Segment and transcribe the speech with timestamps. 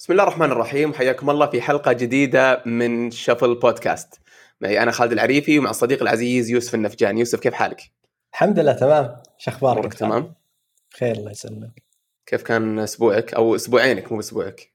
[0.00, 4.20] بسم الله الرحمن الرحيم حياكم الله في حلقة جديدة من شفل بودكاست
[4.60, 7.82] معي أنا خالد العريفي ومع الصديق العزيز يوسف النفجان يوسف كيف حالك؟
[8.32, 10.34] الحمد لله تمام شو؟ أمورك تمام؟
[10.98, 11.82] خير الله يسلمك
[12.26, 14.72] كيف كان أسبوعك أو أسبوعينك مو بأسبوعك؟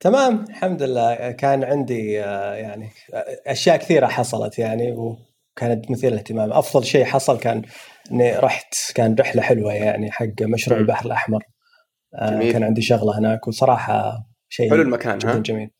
[0.00, 2.90] تمام الحمد لله كان عندي آه، يعني
[3.46, 7.62] أشياء كثيرة حصلت يعني وكانت مثيره للاهتمام أفضل شيء حصل كان
[8.12, 10.78] إني رحت كان رحلة حلوة يعني حق مشروع.
[10.78, 11.42] البحر الأحمر
[12.14, 12.52] آه، جميل.
[12.52, 15.70] كان عندي شغلة هناك وصراحة شيء حلو المكان جدا ها؟ جميل.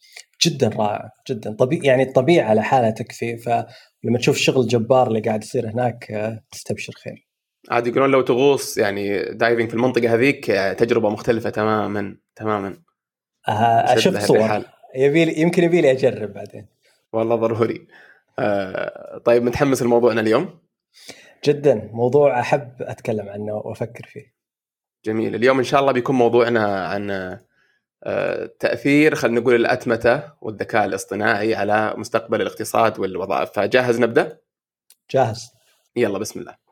[0.47, 1.57] جدا رائع جدا.
[1.57, 3.37] طبيعي يعني الطبيعه لحالها تكفي.
[3.37, 7.29] فلما تشوف الشغل الجبار اللي قاعد يصير هناك آه، تستبشر خير.
[7.71, 12.77] عاد يقولون لو تغوص يعني دايفنج في المنطقة هذيك آه، تجربة مختلفة تماما تماما.
[13.49, 14.65] آه، شفت صور.
[14.97, 16.67] يبي يمكن يبي لي أجرب بعدين.
[17.13, 17.87] والله ضروري.
[18.39, 20.59] آه طيب متحمس لموضوعنا اليوم؟
[21.45, 21.91] جدا.
[21.93, 24.35] موضوع أحب أتكلم عنه وأفكر فيه.
[25.05, 25.35] جميل.
[25.35, 27.11] اليوم إن شاء الله بيكون موضوعنا عن
[28.61, 33.51] تأثير خلينا نقول الأتمتة والذكاء الاصطناعي على مستقبل الاقتصاد والوظائف.
[33.51, 34.39] فجاهز نبدأ؟
[35.11, 35.51] جاهز.
[35.97, 36.64] يلا بسم الله.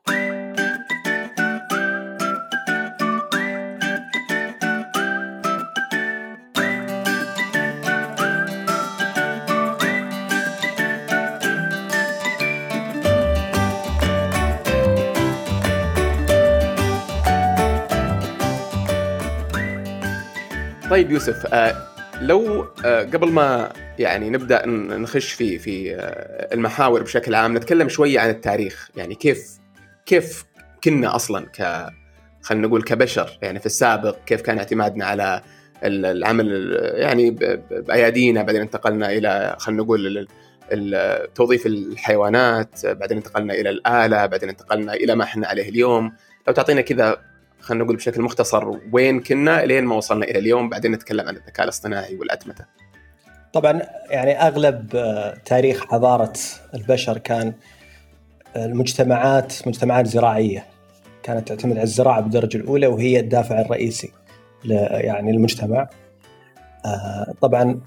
[20.92, 21.86] طيب يوسف آه،
[22.20, 28.20] لو آه، قبل ما يعني نبدأ نخش في في آه، المحاور بشكل عام نتكلم شوية
[28.20, 28.88] عن التاريخ.
[28.96, 29.58] يعني كيف
[30.06, 30.44] كيف
[30.84, 31.86] كنا أصلا ك
[32.42, 35.42] خلينا نقول كبشر؟ يعني في السابق كيف كان اعتمادنا على
[35.84, 37.30] ال- العمل ال- يعني
[37.70, 40.28] بأيادينا؟ بعدين انتقلنا إلى خلينا نقول
[41.34, 46.12] توظيف الحيوانات بعدين انتقلنا إلى الآلة بعدين انتقلنا إلى ما إحنا عليه اليوم.
[46.48, 47.31] لو تعطينا كذا
[47.62, 51.64] خلينا نقول بشكل مختصر وين كنا لين ما وصلنا إلى اليوم بعدين نتكلم عن الذكاء
[51.64, 52.64] الاصطناعي والأتمتة.
[53.52, 56.32] طبعا يعني أغلب آه، تاريخ حضارة
[56.74, 57.54] البشر كان
[58.56, 60.66] المجتمعات مجتمعات زراعية.
[61.22, 64.12] كانت تعتمد على الزراعة بالدرجة الأولى وهي الدافع الرئيسي
[64.64, 65.88] يعني المجتمع
[66.84, 67.80] آه، طبعا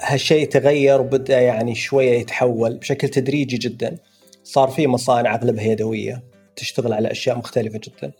[0.00, 3.96] هالشيء تغير وبدأ يعني شوية يتحول بشكل تدريجي جدا.
[4.44, 6.22] صار في مصانع أغلبها يدوية
[6.56, 8.12] تشتغل على أشياء مختلفة جدا.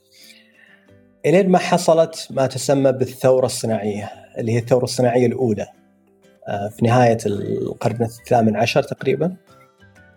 [1.26, 5.66] إلين ما حصلت ما تسمى بالثورة الصناعية اللي هي الثورة الصناعية الأولى.
[6.48, 9.36] آه، في نهاية القرن الثامن عشر تقريبا.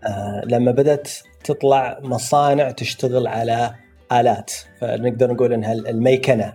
[0.03, 1.09] آه، لما بدأت
[1.43, 3.75] تطلع مصانع تشتغل على
[4.11, 4.51] آلات.
[4.79, 6.53] فنقدر نقول إنها الميكنة.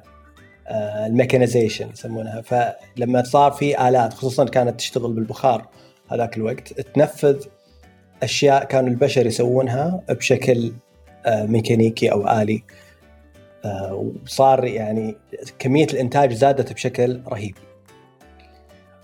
[0.71, 2.43] الميكانيزيشن يسمونها.
[2.43, 5.69] فلما صار في آلات خصوصا كانت تشتغل بالبخار
[6.09, 7.45] هذاك الوقت تنفذ
[8.23, 10.73] أشياء كانوا البشر يسوونها بشكل
[11.27, 12.55] آه، ميكانيكي أو آلي.
[12.55, 12.86] آه،
[13.93, 15.17] وصار يعني
[15.59, 17.55] كمية الإنتاج زادت بشكل رهيب.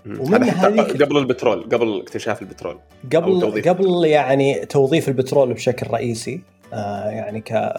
[0.05, 2.79] ومن هذيك- قبل البترول قبل اكتشاف البترول
[3.15, 3.67] قبل توظيف.
[3.67, 6.41] قبل يعني توظيف البترول بشكل رئيسي
[6.73, 7.71] آه، يعني ك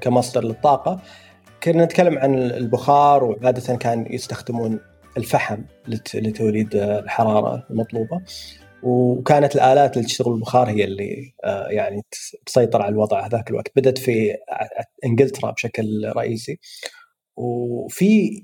[0.00, 1.00] كمصدر للطاقة.
[1.62, 4.80] كنا نتكلم عن البخار وعادة كان يستخدمون
[5.16, 5.58] الفحم
[5.88, 8.20] لت- لتوليد آه، الحرارة المطلوبة.
[8.82, 13.68] وكانت الآلات اللي تشتغل بالبخار هي اللي آه، يعني تس- تسيطر على الوضع هذاك الوقت.
[13.76, 14.36] بدأت في
[15.04, 16.58] إنجلترا بشكل رئيسي.
[17.36, 18.42] وفي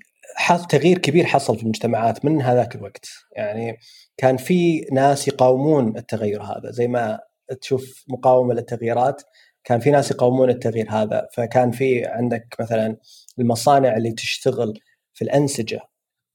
[0.68, 3.06] تغيير كبير حصل في المجتمعات من هذاك الوقت.
[3.36, 3.76] يعني
[4.16, 6.70] كان في ناس يقاومون التغير هذا.
[6.70, 7.18] زي ما
[7.60, 9.22] تشوف مقاومة للتغييرات
[9.64, 11.28] كان في ناس يقاومون التغيير هذا.
[11.34, 12.96] فكان في عندك مثلا
[13.38, 14.80] المصانع اللي تشتغل
[15.14, 15.80] في الأنسجة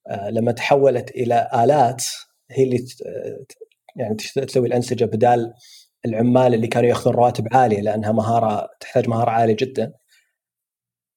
[0.07, 2.03] آه، لما تحولت إلى آلات
[2.51, 2.85] هي اللي
[3.95, 5.53] يعني تسوي الأنسجة بدال
[6.05, 9.93] العمال اللي كانوا يأخذون رواتب عالية لأنها مهارة تحتاج مهارة عالية جدا.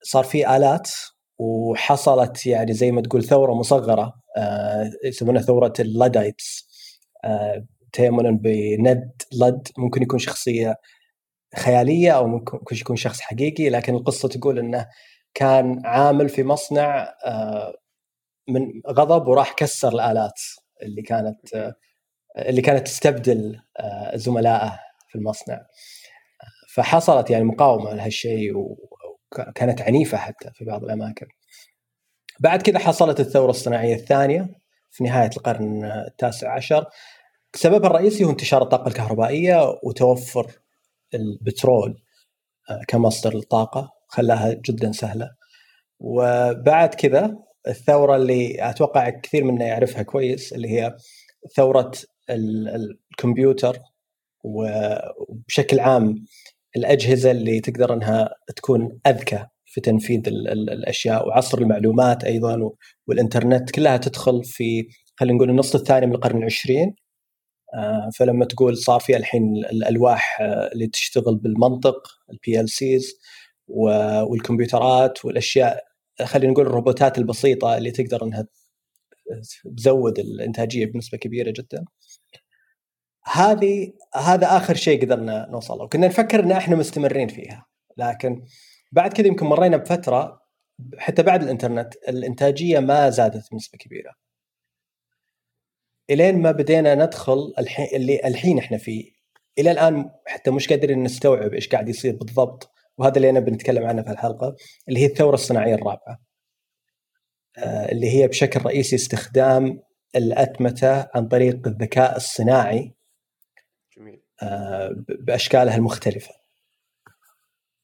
[0.03, 0.91] صار في آلات
[1.39, 6.67] وحصلت يعني زي ما تقول ثورة مصغرة آه، يسمونها ثورة اللادايتس.
[7.25, 10.77] آه، تيمنا بند لد ممكن يكون شخصية
[11.57, 14.87] خيالية أو ممكن يكون شخص حقيقي لكن القصة تقول إنه
[15.35, 17.75] كان عامل في مصنع آه،
[18.49, 20.41] من غضب وراح كسر الآلات
[20.83, 21.75] اللي كانت
[22.39, 25.67] اللي كانت تستبدل آه، زملائه في المصنع
[26.75, 31.27] فحصلت يعني مقاومة لهالشيء وكانت عنيفة حتى في بعض الأماكن.
[32.41, 34.49] بعد كذا حصلت الثورة الصناعية الثانية
[34.91, 36.87] في نهاية القرن التاسع عشر
[37.55, 40.53] سببها الرئيسي هو انتشار الطاقة الكهربائية وتوفر
[41.15, 42.03] البترول
[42.71, 45.31] آه، كمصدر للطاقة خلاها جدا سهلة.
[46.01, 47.37] وبعد كذا
[47.69, 50.97] الثورة اللي أتوقع كثير منا يعرفها كويس اللي هي
[51.57, 51.93] ثورة
[52.31, 53.79] الكمبيوتر
[54.45, 56.25] وبشكل عام
[56.77, 62.71] الأجهزة اللي تقدر أنها تكون أذكى في تنفيذ ال ال الأشياء وعصر المعلومات أيضا
[63.07, 66.95] والإنترنت كلها تدخل في خلينا نقول النص الثاني من القرن العشرين
[67.75, 73.19] آه، فلما تقول صار في الحين الألواح آه، اللي تشتغل بالمنطق ال PLCs
[73.69, 75.85] والكمبيوترات والأشياء
[76.25, 78.47] خلينا نقول الروبوتات البسيطة اللي تقدر أنها
[79.77, 81.85] تزود الإنتاجية بنسبة كبيرة جدا.
[83.33, 88.45] هذه هذا آخر شيء قدرنا نوصل له، كنا نفكر إن إحنا مستمرين فيها، لكن
[88.93, 90.47] بعد كذا يمكن مرينا بفترة
[90.99, 94.13] حتى بعد الإنترنت الإنتاجية ما زادت بنسبة كبيرة.
[96.11, 99.13] إلين ما بدينا ندخل الحين اللي الحين إحنا فيه
[99.59, 102.71] إلى الآن حتى مش قادرين نستوعب إيش قاعد يصير بالضبط.
[102.99, 104.57] وهذا اللي أنا بنتكلم عنه في الحلقة
[104.89, 106.19] اللي هي الثورة الصناعية الرابعة.
[107.59, 109.83] آه، اللي هي بشكل رئيسي استخدام
[110.17, 112.96] الأتمتة عن طريق الذكاء الصناعي.
[113.99, 114.21] جميل.
[114.43, 116.35] آه، باشكالها المختلفة.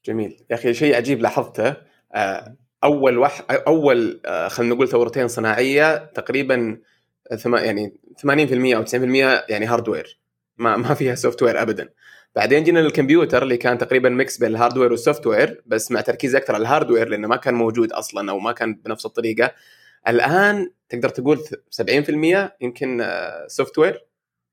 [0.05, 0.45] جميل.
[0.51, 1.77] يا أخي شيء عجيب لاحظته
[2.15, 3.47] آه، أول وح...
[3.51, 6.81] أول خلينا نقول ثورتين صناعية تقريبا
[7.45, 8.27] يعني 80%
[8.77, 8.95] أو 90%
[9.51, 10.19] يعني hardware
[10.57, 11.89] ما ما فيها software ابدا.
[12.37, 16.35] بعدين جينا للكمبيوتر اللي كان تقريبا mix بين ال hardware وال software بس مع تركيز
[16.35, 19.55] أكثر على ال hardware لأنه ما كان موجود أصلا أو ما كان بنفس الطريقة.
[20.09, 23.05] الآن تقدر تقول 70% يمكن
[23.47, 24.07] soft آه، ware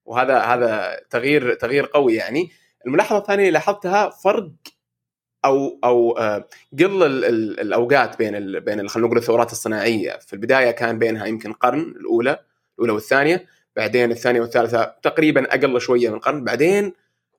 [0.09, 2.51] وهذا هذا تغيير تغيير قوي يعني.
[2.85, 4.51] الملاحظة الثانية اللي لاحظتها فرق
[5.45, 6.47] أو أو آه،
[6.79, 7.03] قل
[7.59, 10.19] الأوقات بين بين خلينا نقول الثورات الصناعية.
[10.19, 12.39] في البداية كان بينها يمكن قرن الأولى
[12.75, 13.45] الأولى والثانية.
[13.75, 16.43] بعدين الثانية والثالثة تقريبا أقل شوية من قرن.
[16.43, 16.93] بعدين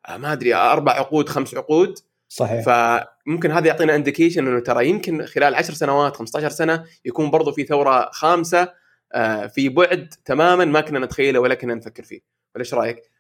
[0.09, 1.99] آه، ما أدري أربع عقود خمس عقود.
[2.29, 2.65] صحيح.
[2.65, 7.65] فممكن هذا يعطينا indication إنه ترى يمكن خلال 10 سنوات 15 سنة يكون برضو في
[7.65, 8.69] ثورة خامسة
[9.13, 12.40] آه، في بعد تماما ما كنا نتخيله ولا كنا نفكر فيه.
[12.55, 13.11] ولا إيش رأيك؟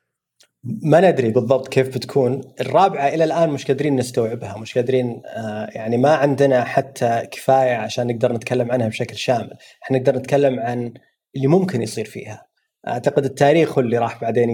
[0.64, 5.96] ما ندري بالضبط كيف بتكون الرابعة إلى الآن مش قادرين نستوعبها مش قادرين آه، يعني
[5.96, 10.94] ما عندنا حتى كفاية عشان نقدر نتكلم عنها بشكل شامل إحنا نقدر نتكلم عن
[11.36, 12.46] اللي ممكن يصير فيها
[12.88, 14.50] أعتقد التاريخ هو اللي راح بعدين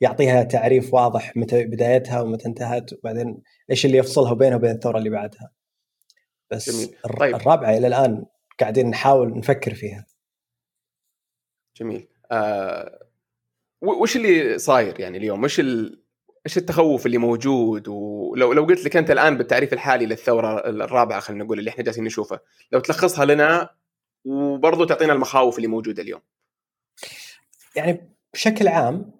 [0.00, 5.10] يعطيها تعريف واضح متى بدايتها ومتى انتهت وبعدين إيش اللي يفصلها بينها وبين الثورة اللي
[5.10, 5.50] بعدها
[6.50, 6.96] بس جميل.
[7.18, 7.34] طيب.
[7.34, 8.24] الرابعة إلى الآن
[8.60, 10.06] قاعدين نحاول نفكر فيها
[11.76, 13.04] جميل آه
[13.84, 16.04] وش اللي صاير يعني اليوم؟ وش ال...
[16.46, 21.44] إيش التخوف اللي موجود؟ ولو لو قلت لك أنت الآن بالتعريف الحالي للثورة الرابعة خلينا
[21.44, 22.40] نقول اللي إحنا جالسين نشوفها
[22.72, 23.70] لو تلخصها لنا
[24.24, 26.20] وبرضه تعطينا المخاوف اللي موجودة اليوم.
[27.76, 29.12] يعني بشكل عام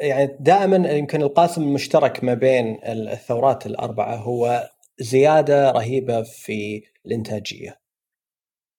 [0.00, 7.80] يعني دائما يمكن القاسم المشترك ما بين الثورات الأربعة هو زيادة رهيبة في الإنتاجية.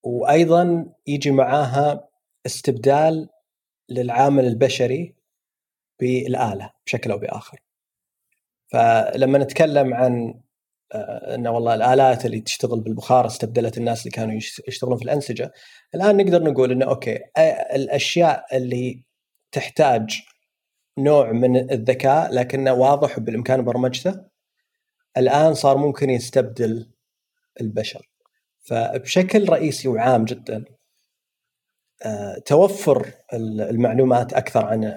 [0.03, 2.09] وأيضا يجي معاها
[2.45, 3.29] استبدال
[3.93, 5.15] للعامل البشري
[5.99, 7.59] بالآلة بشكل أو بآخر.
[8.71, 10.41] فلما نتكلم عن
[10.93, 14.35] آه، انه والله الآلات اللي تشتغل بالبخار استبدلت الناس اللي كانوا
[14.67, 15.51] يشتغلون في الأنسجة
[15.95, 17.19] الآن نقدر نقول إنه أوكي
[17.75, 19.03] الأشياء اللي
[19.51, 20.21] تحتاج
[20.97, 24.21] نوع من الذكاء لكنه واضح وبالامكان برمجته
[25.17, 26.91] الآن صار ممكن يستبدل
[27.61, 28.09] البشر.
[28.61, 30.65] فبشكل رئيسي وعام جدا
[32.45, 34.93] توفر المعلومات أكثر عن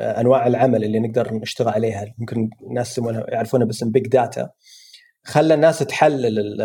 [0.00, 2.14] أنواع العمل اللي نقدر نشتغل عليها.
[2.18, 4.50] ممكن الناس يسمونها يعرفونها باسم بيج داتا
[5.24, 6.60] خلى الناس تحلل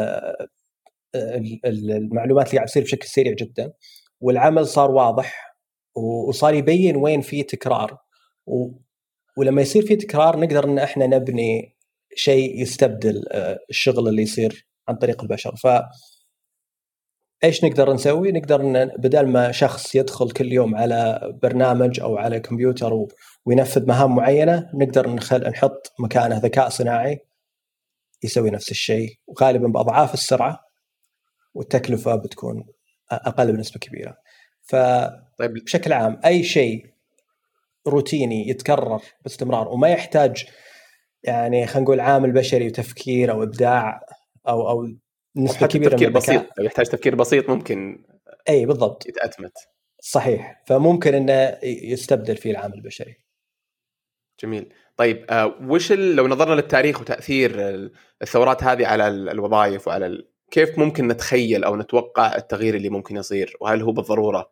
[1.66, 3.74] المعلومات اللي قاعد تصير بشكل سريع جدا.
[4.22, 5.56] والعمل صار واضح
[6.28, 7.98] وصار يبين وين في تكرار.
[9.38, 11.76] ولما يصير في تكرار نقدر إن إحنا نبني
[12.16, 15.56] شيء يستبدل آه، الشغل اللي يصير عن طريق البشر.
[15.56, 15.68] ف
[17.44, 22.40] إيش نقدر نسوي؟ نقدر إن بدل ما شخص يدخل كل يوم على برنامج أو على
[22.40, 23.06] كمبيوتر.
[23.46, 25.50] وينفذ مهام معينة نقدر نخل...
[25.50, 27.20] نحط مكانه ذكاء صناعي
[28.24, 30.60] يسوي نفس الشيء وغالبا بأضعاف السرعة
[31.54, 32.66] والتكلفة بتكون
[33.12, 34.18] أقل بنسبة كبيرة.
[34.62, 34.76] ف
[35.40, 36.86] طيب بشكل عام أي شيء
[37.88, 40.46] روتيني يتكرر باستمرار وما يحتاج
[41.24, 44.02] يعني خلينا نقول عامل بشري وتفكير أو إبداع
[44.48, 44.88] أو أو
[45.36, 48.04] نسبة كبيرة تفكير من بسيط لو يحتاج تفكير بسيط ممكن
[48.50, 49.06] إي بالضبط.
[49.06, 49.58] يتأتمت.
[50.02, 50.64] صحيح.
[50.68, 53.18] فممكن إنه يستبدل فيه العامل البشري.
[54.44, 54.74] جميل.
[54.98, 57.52] طيب آه وش لو نظرنا للتاريخ وتأثير
[58.22, 60.30] الثورات هذه على الوظائف وعلى ال...
[60.52, 64.50] كيف ممكن نتخيل أو نتوقع التغيير اللي ممكن يصير؟ وهل هو بالضرورة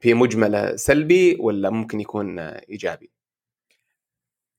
[0.00, 3.10] في مجمله سلبي ولا ممكن يكون إيجابي؟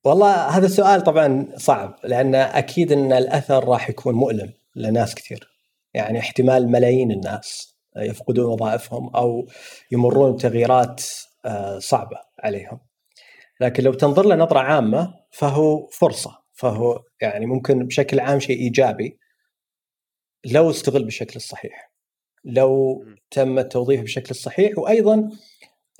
[0.04, 5.53] والله هذا السؤال طبعا صعب لأن أكيد إن الأثر راح يكون مؤلم لناس كثير.
[5.94, 9.48] يعني احتمال ملايين الناس يفقدون وظائفهم أو
[9.92, 11.04] يمرون بتغييرات
[11.46, 12.80] آه، صعبة عليهم.
[13.62, 19.20] لكن لو تنظر له نظرة عامة فهو فرصة فهو يعني ممكن بشكل عام شيء إيجابي
[20.46, 21.94] لو استغل بالشكل الصحيح.
[22.46, 25.30] لو تم التوظيف بالشكل الصحيح وأيضا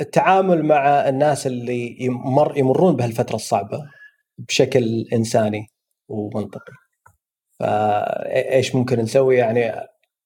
[0.02, 3.90] التعامل مع الناس اللي يمر يمرون بهالفترة الصعبة
[4.38, 5.68] بشكل إنساني
[6.08, 6.74] ومنطقي.
[7.64, 9.60] فايش ممكن نسوي يعني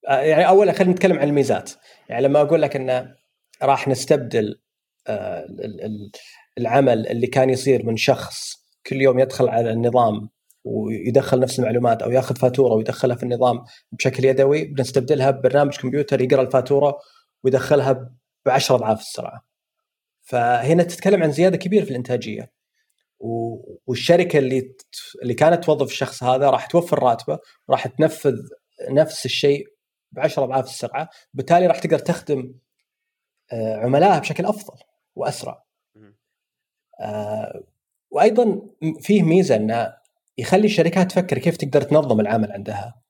[0.10, 1.72] يعني أولا خلينا نتكلم عن الميزات،
[2.10, 3.16] يعني لما أقول لك انه
[3.64, 4.60] راح نستبدل
[5.08, 5.48] آه،
[6.58, 8.54] العمل اللي كان يصير من شخص
[8.88, 10.30] كل يوم يدخل على النظام
[10.64, 16.42] ويدخل نفس المعلومات أو ياخذ فاتورة ويدخلها في النظام بشكل يدوي بنستبدلها ببرنامج كمبيوتر يقرأ
[16.42, 16.98] الفاتورة
[17.44, 17.92] ويدخلها
[18.46, 19.42] ب 10 أضعاف السرعة.
[20.22, 22.52] فهنا تتكلم عن زيادة كبيرة في الإنتاجية.
[23.20, 24.76] والشركة اللي
[25.24, 28.36] اللي كانت توظف الشخص هذا راح توفر راتبه راح تنفذ
[28.90, 29.68] نفس الشيء
[30.12, 32.54] ب 10 أضعاف السرعة، بالتالي راح تقدر تخدم
[33.54, 34.80] آه، عملائها بشكل أفضل
[35.16, 35.64] وأسرع.
[37.00, 37.64] آه،
[38.12, 38.62] وأيضا
[39.02, 39.94] فيه ميزة إنه
[40.38, 43.02] يخلي الشركات تفكر كيف تقدر تنظم العمل عندها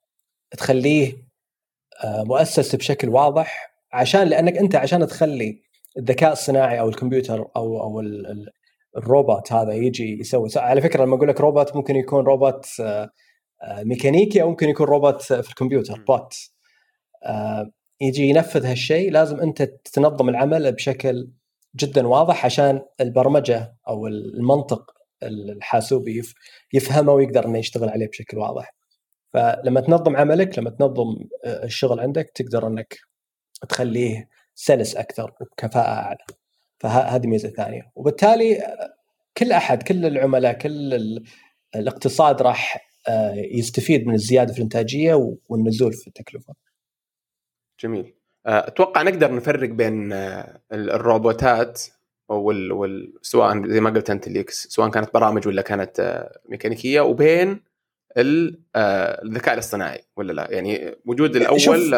[0.51, 1.27] تخليه
[2.03, 5.61] آه، مؤسس بشكل واضح عشان لأنك أنت عشان تخلي
[5.97, 8.01] الذكاء الصناعي أو الكمبيوتر أو أو
[8.97, 13.09] الروبوت هذا يجي يسوي على فكرة لما أقول لك روبوت ممكن يكون روبوت آه،
[13.63, 16.33] آه، ميكانيكي أو ممكن يكون روبوت في الكمبيوتر bot
[18.01, 21.31] يجي ينفذ هالشيء لازم أنت تنظم العمل بشكل
[21.75, 24.91] جدا واضح عشان البرمجة أو المنطق
[25.23, 26.21] الحاسوبي
[26.73, 28.75] يفهمه ويقدر إنه يشتغل عليه بشكل واضح.
[29.33, 32.97] فلما تنظم عملك لما تنظم آه، الشغل عندك تقدر إنك
[33.69, 36.17] تخليه سلس أكثر وبكفاءه أعلى.
[36.79, 38.93] فهذه ميزة ثانية وبالتالي آه،
[39.37, 40.99] كل أحد كل العملاء كل
[41.75, 46.53] الاقتصاد راح آه، يستفيد من الزيادة في الإنتاجية والنزول في التكلفة.
[47.79, 48.13] جميل.
[48.45, 50.13] أتوقع نقدر نفرق بين
[50.71, 51.81] الروبوتات
[52.29, 57.01] وال, وال سواء زي ما قلت أنت اللي سواء كانت برامج ولا كانت آه، ميكانيكية
[57.01, 57.59] وبين
[58.75, 61.91] آه، الذكاء الاصطناعي ولا لا يعني وجود الأول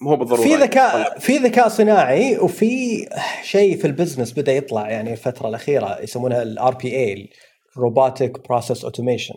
[0.00, 3.06] مو بالضرورة في ذكاء في ذكاء صناعي وفي
[3.42, 9.34] شيء في ال business بدأ يطلع يعني الفترة الأخيرة يسمونها ال RPA robotic process automation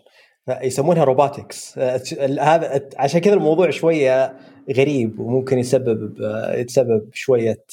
[0.62, 2.02] يسمونها robotics آه،
[2.42, 4.38] هذا عشان كذا الموضوع شوية
[4.72, 6.16] غريب وممكن يسبب
[6.56, 7.66] يتسبب شوية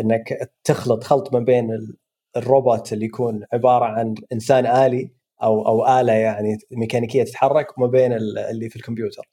[0.00, 1.96] إنك تخلط خلط ما بين
[2.36, 5.10] الروبوت اللي يكون عبارة عن إنسان آلي
[5.42, 9.28] أو أو آلة يعني ميكانيكية تتحرك وما بين اللي في الكمبيوتر.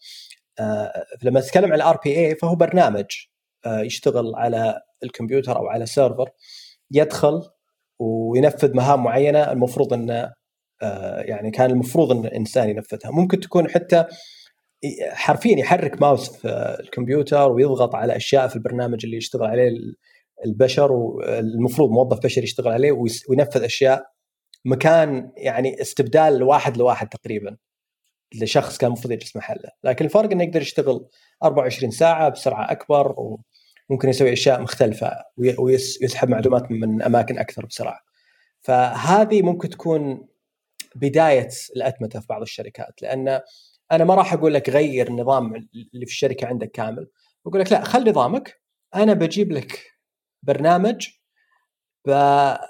[0.59, 3.05] آه، لما تتكلم عن ال RPA فهو برنامج
[3.65, 6.29] آه، يشتغل على الكمبيوتر أو على server
[6.91, 7.41] يدخل
[7.99, 10.33] وينفذ مهام معينة المفروض إنه
[10.83, 13.11] آه، يعني كان المفروض إن الانسان ينفذها.
[13.11, 14.05] ممكن تكون حتى
[15.11, 19.71] حرفيا يحرك ماوس في الكمبيوتر ويضغط على أشياء في البرنامج اللي يشتغل عليه
[20.45, 22.91] البشر والمفروض موظف بشري يشتغل عليه
[23.29, 24.03] وينفذ أشياء
[24.65, 27.57] مكان يعني استبدال واحد لواحد تقريبا.
[28.41, 29.69] لشخص كان المفروض يجلس محله.
[29.83, 31.07] لكن الفرق إنه يقدر يشتغل
[31.43, 35.11] 24 ساعة بسرعة أكبر وممكن يسوي أشياء مختلفة
[35.57, 37.99] ويسحب معلومات من أماكن أكثر بسرعة.
[38.61, 40.27] فهذه ممكن تكون
[40.95, 43.01] بداية الأتمتة في بعض الشركات.
[43.01, 43.41] لأن
[43.91, 47.07] أنا ما راح أقول لك غير النظام اللي في الشركة عندك كامل.
[47.45, 48.61] بقول لك لا خل نظامك.
[48.95, 49.81] أنا بجيب لك
[50.43, 51.07] برنامج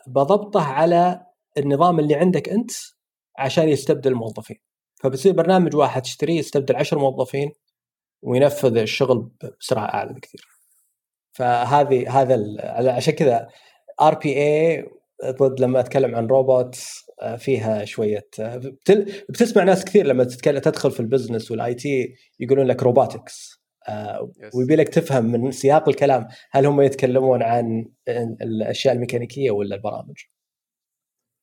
[0.07, 1.25] بضبطه على
[1.57, 2.72] النظام اللي عندك أنت
[3.38, 4.57] عشان يستبدل الموظفين.
[5.05, 7.51] فبصير برنامج واحد تشتريه يستبدل 10 موظفين
[8.21, 10.47] وينفذ الشغل بسرعة أعلى بكثير.
[11.31, 12.38] فهذه هذا
[12.91, 13.47] عشان كذا
[14.01, 14.86] RPA
[15.25, 16.77] ضد لما أتكلم عن روبوت
[17.21, 18.62] آه، فيها شوية آه،
[19.29, 24.31] بتسمع ناس كثير لما تتكلم تدخل في ال business وال IT يقولون لك robotics آه،
[24.55, 27.85] ويبي لك تفهم من سياق الكلام هل هم يتكلمون عن
[28.41, 30.15] الأشياء الميكانيكية ولا البرامج.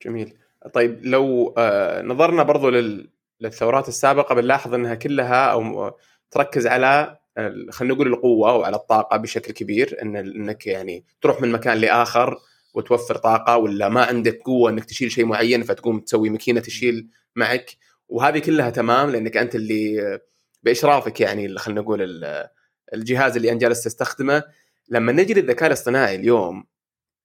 [0.04, 0.38] جميل.
[0.74, 1.54] طيب لو
[2.04, 2.68] نظرنا برضو
[3.42, 5.90] للثورات السابقة بنلاحظ إنها كلها أو
[6.30, 7.18] تركز على
[7.70, 10.02] خلينا نقول القوة وعلى الطاقة بشكل كبير.
[10.02, 12.38] إن إنك يعني تروح من مكان لآخر
[12.74, 17.76] وتوفر طاقة ولا ما عندك قوة إنك تشيل شيء معين فتقوم تسوي ماكينة تشيل معك.
[18.08, 20.20] وهذه كلها تمام لأنك أنت اللي
[20.62, 22.24] بإشرافك يعني خلينا نقول
[22.94, 24.42] الجهاز اللي انت جالس تستخدمه.
[24.88, 26.64] لما نجي للذكاء الاصطناعي اليوم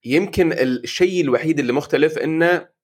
[0.06, 2.76] يمكن الشيء الوحيد اللي مختلف إنه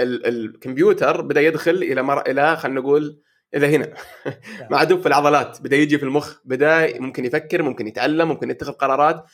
[0.00, 2.20] الكمبيوتر بدأ يدخل إلى مر...
[2.20, 3.20] إلى خلينا نقول
[3.54, 3.94] إلى هنا.
[4.70, 5.62] مع دب في العضلات.
[5.62, 9.24] بدأ يجي في المخ بدأ ممكن يفكر ممكن يتعلم ممكن يتخذ قرارات.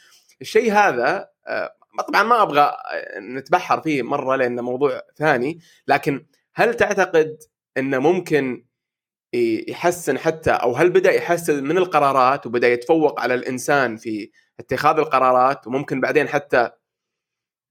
[0.41, 1.75] الشيء هذا آه،
[2.09, 2.77] طبعا ما أبغى
[3.19, 7.39] نتبحر فيه مرة لأنه موضوع ثاني لكن هل تعتقد
[7.77, 8.65] إنه ممكن
[9.69, 15.67] يحسن حتى أو هل بدأ يحسن من القرارات وبدأ يتفوق على الإنسان في اتخاذ القرارات
[15.67, 16.71] وممكن بعدين حتى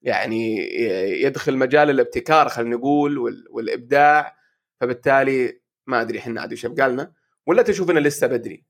[0.02, 0.58] يعني
[1.22, 3.18] يدخل مجال الابتكار خلينا نقول
[3.52, 4.36] والإبداع
[4.82, 7.12] فبالتالي ما أدري إحنا عاد إيش يبقى لنا
[7.48, 8.66] ولا تشوف إنه لسه بدري؟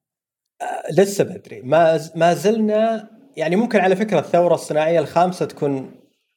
[0.62, 1.62] آه، لسه بدري.
[1.62, 5.92] ما ما زلنا يعني ممكن على فكرة الثورة الصناعية الخامسة تكون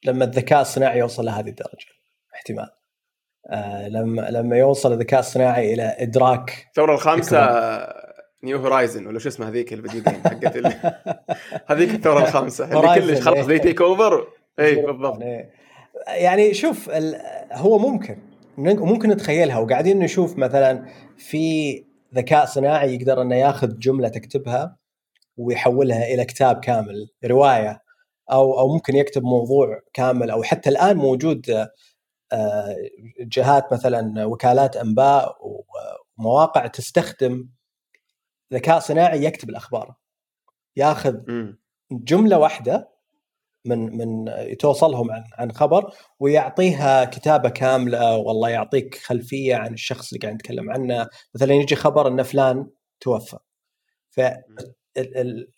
[0.04, 1.86] لما الذكاء الصناعي يوصل لهذه الدرجة
[2.34, 2.70] احتمال.
[3.50, 7.38] آه لما لما يوصل الذكاء الصناعي إلى إدراك الثورة الخامسة
[8.44, 10.56] نيو هورايزن ولا شو اسمها هذيك الفيديو جيم حقت
[11.70, 15.20] هذيك الثورة الخامسة اللي كلش خلاص زي تيك اوفر اي بالضبط.
[15.20, 15.50] يعني,
[16.08, 16.90] يعني شوف
[17.52, 18.18] هو ممكن
[18.58, 21.74] ممكن نتخيلها وقاعدين نشوف مثلا في
[22.14, 24.76] ذكاء صناعي يقدر إنه ياخذ جملة تكتبها
[25.36, 27.82] ويحولها إلى كتاب كامل رواية
[28.32, 31.50] أو أو ممكن يكتب موضوع كامل أو حتى الآن موجود
[32.32, 32.76] آه،
[33.20, 35.36] جهات مثلا وكالات أنباء
[36.18, 37.48] ومواقع تستخدم
[38.52, 39.94] ذكاء صناعي يكتب الأخبار
[40.76, 41.20] ياخذ
[41.92, 42.90] جملة واحدة
[43.64, 45.90] من من توصلهم عن عن خبر
[46.20, 51.06] ويعطيها كتابة كاملة والله يعطيك خلفية عن الشخص اللي قاعد نتكلم عنه.
[51.34, 52.66] مثلا يجي خبر إن فلان
[53.00, 53.36] توفى.
[54.10, 54.20] ف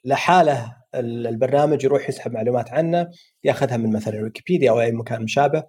[0.04, 3.08] لحاله البرنامج يروح يسحب معلومات عنه
[3.44, 5.64] ياخذها من مثلا ويكيبيديا أو أي مكان مشابه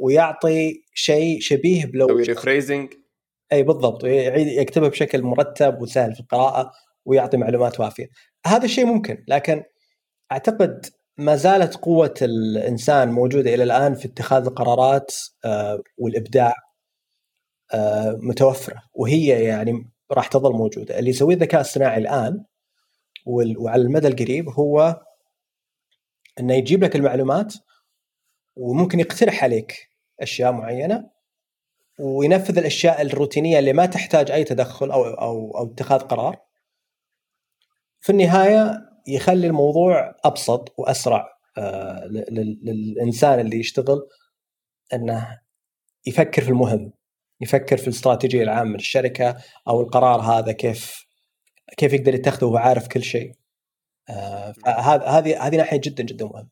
[0.00, 2.94] ويعطي شيء شبيه بلو rephrasing
[3.52, 6.70] إي بالضبط يعيد يكتبها بشكل مرتب وسهل في القراءة
[7.04, 8.06] ويعطي معلومات وافية.
[8.46, 9.62] هذا الشيء ممكن لكن
[10.32, 10.86] أعتقد
[11.16, 16.54] ما زالت قوة الإنسان موجودة إلى الآن في اتخاذ القرارات آه، والإبداع
[17.74, 20.98] آه، متوفرة وهي يعني راح تظل موجودة.
[20.98, 22.44] اللي يسويه الذكاء الصناعي الآن
[23.26, 25.00] وعلى المدى القريب هو
[26.40, 27.54] إنه يجيب لك المعلومات
[28.56, 29.90] وممكن يقترح عليك
[30.20, 31.10] أشياء معينة
[32.00, 36.36] وينفذ الأشياء الروتينية اللي ما تحتاج أي تدخل أو أو أو اتخاذ قرار.
[38.00, 42.06] في النهاية يخلي الموضوع أبسط وأسرع آه،
[42.62, 44.08] للإنسان اللي يشتغل
[44.92, 45.40] إنه
[46.06, 46.92] يفكر في المهم
[47.40, 49.36] يفكر في الاستراتيجية العامة للشركه
[49.68, 51.06] أو القرار هذا كيف
[51.76, 53.34] كيف يقدر يتخذه وهو عارف كل شيء.
[54.08, 56.48] آه، فهذه هذه هذه ناحية جدا جدا مهمة.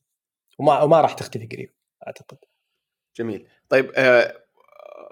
[0.59, 1.71] وما وما راح تختفي قريب
[2.07, 2.39] أعتقد.
[3.17, 3.47] جميل.
[3.69, 4.43] طيب آه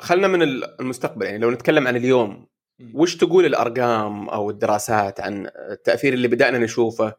[0.01, 2.47] خلنا من المستقبل يعني لو نتكلم عن اليوم
[2.95, 7.15] وش تقول الأرقام أو الدراسات عن التأثير اللي بدأنا نشوفه؟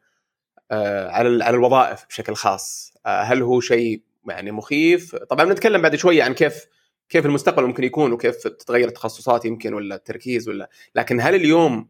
[0.72, 2.94] على على الوظائف بشكل خاص.
[3.06, 6.68] آه هل هو شيء يعني مخيف؟ طبعا بنتكلم بعد شوية عن كيف
[7.10, 11.90] كيف المستقبل ممكن يكون وكيف تتغير التخصصات يمكن ولا التركيز ولا لكن هل اليوم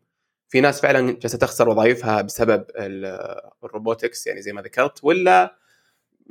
[0.50, 2.65] في ناس فعلا جالسة تخسر وظائفها بسبب
[3.63, 5.56] الروبوتكس يعني زي ما ذكرت ولا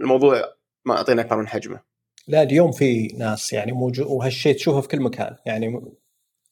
[0.01, 0.45] الموضوع
[0.85, 1.81] ما اعطينا اكبر من حجمه؟
[2.29, 5.81] لا اليوم في ناس يعني موجود وهالشيء تشوفه في كل مكان يعني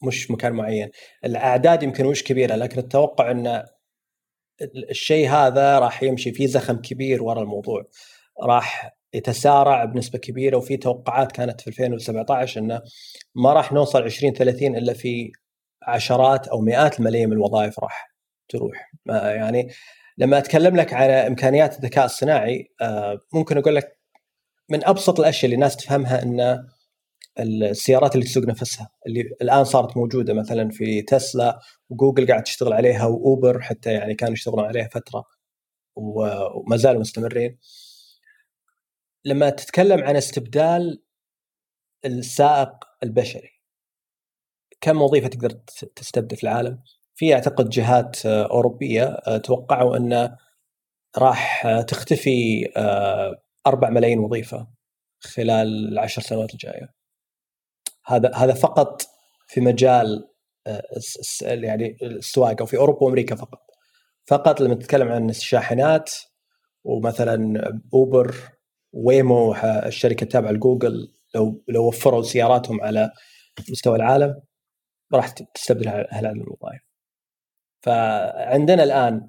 [0.03, 0.91] مش مكان معين.
[1.25, 3.65] الأعداد يمكن مش كبيرة لكن التوقع إن
[4.91, 7.85] الشيء هذا راح يمشي في زخم كبير وراء الموضوع.
[8.43, 12.83] راح يتسارع بنسبة كبيرة وفي توقعات كانت في 2017 إنه
[13.35, 15.33] ما راح نوصل 2030 إلا في
[15.83, 18.15] عشرات أو مئات الملايين من الوظائف راح
[18.49, 18.93] تروح.
[19.07, 19.69] يعني
[20.19, 23.99] لما أتكلم لك على إمكانيات الذكاء الصناعي آه، ممكن أقول لك
[24.69, 26.67] من أبسط الأشياء اللي الناس تفهمها ان
[27.41, 33.07] السيارات اللي تسوق نفسها اللي الآن صارت موجودة مثلا في تسلا وجوجل قاعد تشتغل عليها
[33.07, 35.25] وأوبر حتى يعني كانوا يشتغلون عليها فترة
[35.97, 37.59] وما زالوا مستمرين
[39.25, 41.03] لما تتكلم عن استبدال
[42.05, 42.71] السائق
[43.03, 43.51] البشري
[44.81, 45.51] كم وظيفة تقدر
[45.97, 46.83] تستبدل في العالم؟
[47.15, 50.37] في أعتقد جهات أوروبية توقعوا انه
[51.19, 52.69] راح تختفي
[53.67, 54.69] 4 ملايين وظيفة
[55.21, 56.98] خلال العشر سنوات الجاية
[58.09, 59.03] هذا هذا فقط
[59.47, 60.29] في مجال
[60.67, 60.83] آه،
[61.43, 63.61] يعني السواقه وفي أوروبا وأمريكا فقط.
[64.27, 66.11] فقط لما تتكلم عن الشاحنات
[66.85, 67.63] ومثلا
[67.95, 68.35] أوبر
[68.93, 73.11] ويمو الشركة التابعه لجوجل لو لو وفروا سياراتهم على
[73.71, 74.43] مستوى العالم
[75.15, 76.81] راح تستبدل هالعدد من الوظائف.
[77.83, 79.29] فعندنا الآن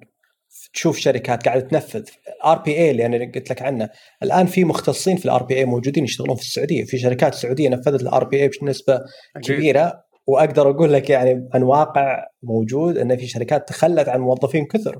[0.74, 2.04] تشوف شركات قاعدة تنفذ.
[2.46, 3.90] RPA اللي أنا قلت لك عنه.
[4.24, 6.84] الآن في مختصين في ال RPA موجودين يشتغلون في السعودية.
[6.84, 9.02] في شركات سعودية نفذت ال RPA بنسبة
[9.44, 10.04] كبيرة.
[10.28, 15.00] وأقدر أقول لك يعني عن واقع موجود إن في شركات تخلت عن موظفين كثر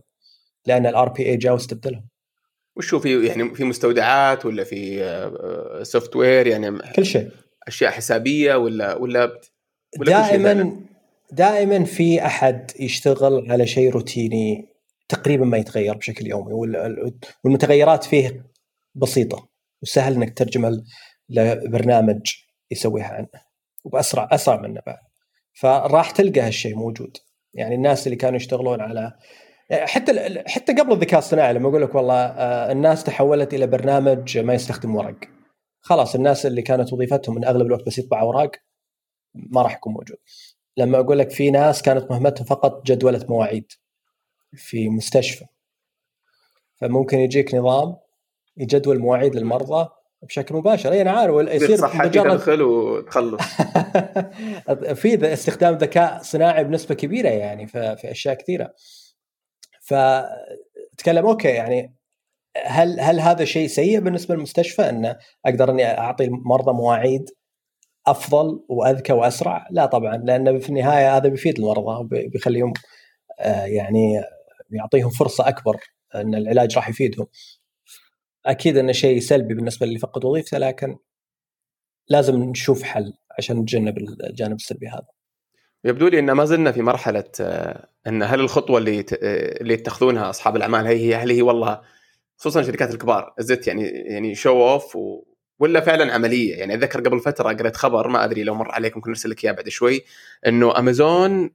[0.66, 2.08] لأن ال RPA جاء واستبدلهم.
[2.76, 7.30] وش في يعني في مستودعات ولا في software يعني كل شيء.
[7.68, 9.40] أشياء حسابية ولا ولا,
[10.00, 10.82] ولا دائما
[11.32, 14.70] دائما في أحد يشتغل على شيء روتيني
[15.10, 16.54] تقريبا ما يتغير بشكل يومي
[17.44, 18.46] والمتغيرات فيه
[18.96, 19.50] بسيطة
[19.82, 20.84] وسهل إنك تترجمها
[21.30, 22.22] لبرنامج
[22.72, 23.28] يسويها عنه
[23.86, 24.98] وباسرع أسرع منه بعد.
[25.54, 27.18] فراح تلقى هالشيء موجود.
[27.54, 29.14] يعني الناس اللي كانوا يشتغلون على
[29.72, 34.54] حتى حتى قبل الذكاء الصناعي لما أقول لك والله آه، الناس تحولت إلى برنامج ما
[34.54, 35.20] يستخدم ورق.
[35.82, 38.52] خلاص الناس اللي كانت وظيفتهم من أغلب الوقت بس يطبع اوراق
[39.36, 40.18] ما راح يكون موجود.
[40.78, 43.72] لما أقول لك في ناس كانت مهمتهم فقط جدولة مواعيد.
[44.54, 45.46] في مستشفى.
[46.82, 47.96] فممكن يجيك نظام
[48.58, 49.90] يجدول مواعيد للمرضى
[50.22, 50.92] بشكل مباشر.
[50.92, 53.42] أي أنا عارف يصير مجرد تدخل وتخلص.
[55.02, 58.74] في استخدام ذكاء صناعي بنسبة كبيرة يعني في, في أشياء كثيرة.
[59.82, 61.96] فتكلم أوكي يعني
[62.66, 67.30] هل هل هذا شيء سيء بالنسبة للمستشفى؟ أن أقدر أني أعطي المرضى مواعيد
[68.08, 72.74] أفضل وأذكى وأسرع؟ لا طبعا لأن في النهاية هذا بيفيد المرضى وبيخليهم
[73.40, 74.24] آه، يعني
[74.72, 75.78] يعطيهم فرصة أكبر
[76.16, 77.28] أن العلاج راح يفيدهم.
[78.46, 80.98] أكيد انه شيء سلبي بالنسبة للي فقد وظيفته لكن
[82.08, 85.08] لازم نشوف حل عشان نتجنب الجانب السلبي هذا.
[85.84, 89.06] يبدو لي إن ما زلنا في مرحلة آه، إن هل الخطوة اللي آه،
[89.62, 91.82] اللي يتخذونها أصحاب الأعمال هي هل هي والله
[92.38, 95.24] خصوصا الشركات الكبار زت يعني يعني show off و...
[95.60, 99.10] ولا فعلا عملية يعني أتذكر قبل فترة قريت خبر ما أدري لو مر عليكم ممكن
[99.10, 100.02] أرسل لك إياه بعد شوي
[100.48, 101.50] إنه امازون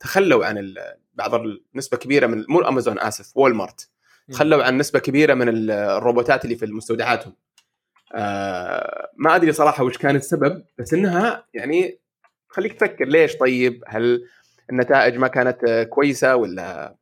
[0.00, 0.74] تخلوا عن
[1.16, 3.88] بعض النسبة كبيرة من مو امازون آسف وول مارت
[4.32, 7.32] تخلوا عن نسبة كبيرة من الروبوتات اللي في مستودعاتهم.
[8.14, 11.98] آه ما أدري صراحة وش كان السبب بس إنها يعني
[12.50, 14.24] تخليك تفكر ليش طيب؟ هل
[14.70, 16.96] النتائج ما كانت كويسة ولا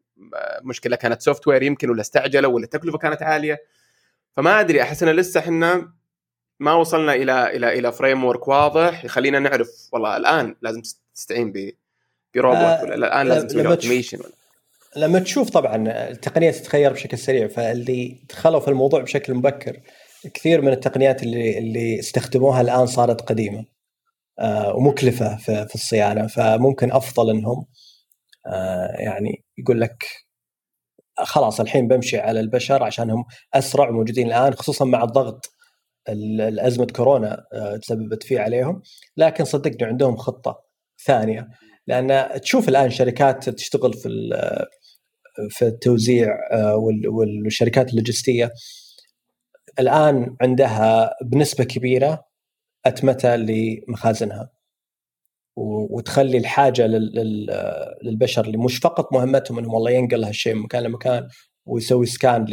[0.62, 3.62] مشكلة كانت software يمكن ولا استعجلوا ولا التكلفة كانت عالية؟
[4.33, 5.92] فما أدري أحس إن لسه إحنا
[6.61, 10.83] ما وصلنا إلى إلى إلى framework واضح يخلينا نعرف والله الآن لازم
[11.14, 11.53] تستعين
[12.35, 14.35] بروبوت آه ولا الآن لازم تسوي automation ولا
[14.97, 19.81] لما تشوف طبعا التقنية تتغير بشكل سريع فاللي دخلوا في الموضوع بشكل مبكر
[20.35, 23.64] كثير من التقنيات اللي اللي استخدموها الآن صارت قديمة
[24.38, 27.66] آه ومكلفة في, في الصيانة فممكن أفضل إنهم
[28.47, 30.05] آه يعني يقول لك
[31.18, 35.55] خلاص الحين بمشي على البشر عشانهم أسرع وموجودين الآن خصوصا مع الضغط
[36.09, 38.83] الأزمة كورونا آه، تسببت فيه عليهم.
[39.16, 40.64] لكن صدقني عندهم خطة
[41.07, 41.49] ثانية.
[41.87, 44.09] لأن تشوف الآن شركات تشتغل في
[45.51, 48.53] في التوزيع آه، والشركات اللوجستية
[49.79, 52.25] الآن عندها بنسبة كبيرة
[52.87, 54.51] أتمتة لمخازنها.
[55.57, 56.87] وتخلي الحاجة
[58.03, 61.29] للبشر اللي مش فقط مهمتهم إنهم والله ينقل هالشيء من مكان لمكان
[61.66, 62.47] ويسوي سكان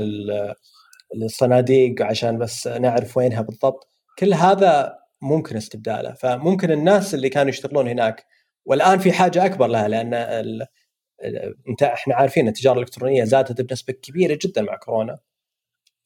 [1.15, 3.87] للصناديق عشان بس نعرف وينها بالضبط.
[4.19, 6.13] كل هذا ممكن استبداله.
[6.13, 8.25] فممكن الناس اللي كانوا يشتغلون هناك
[8.65, 10.67] والآن في حاجة أكبر لها لأن ال...
[11.69, 15.19] أنت إحنا عارفين التجارة الإلكترونية زادت بنسبة كبيرة جدا مع كورونا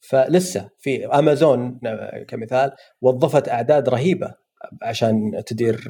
[0.00, 1.80] فلسه في أمازون
[2.28, 4.34] كمثال وظفت أعداد رهيبة
[4.82, 5.88] عشان تدير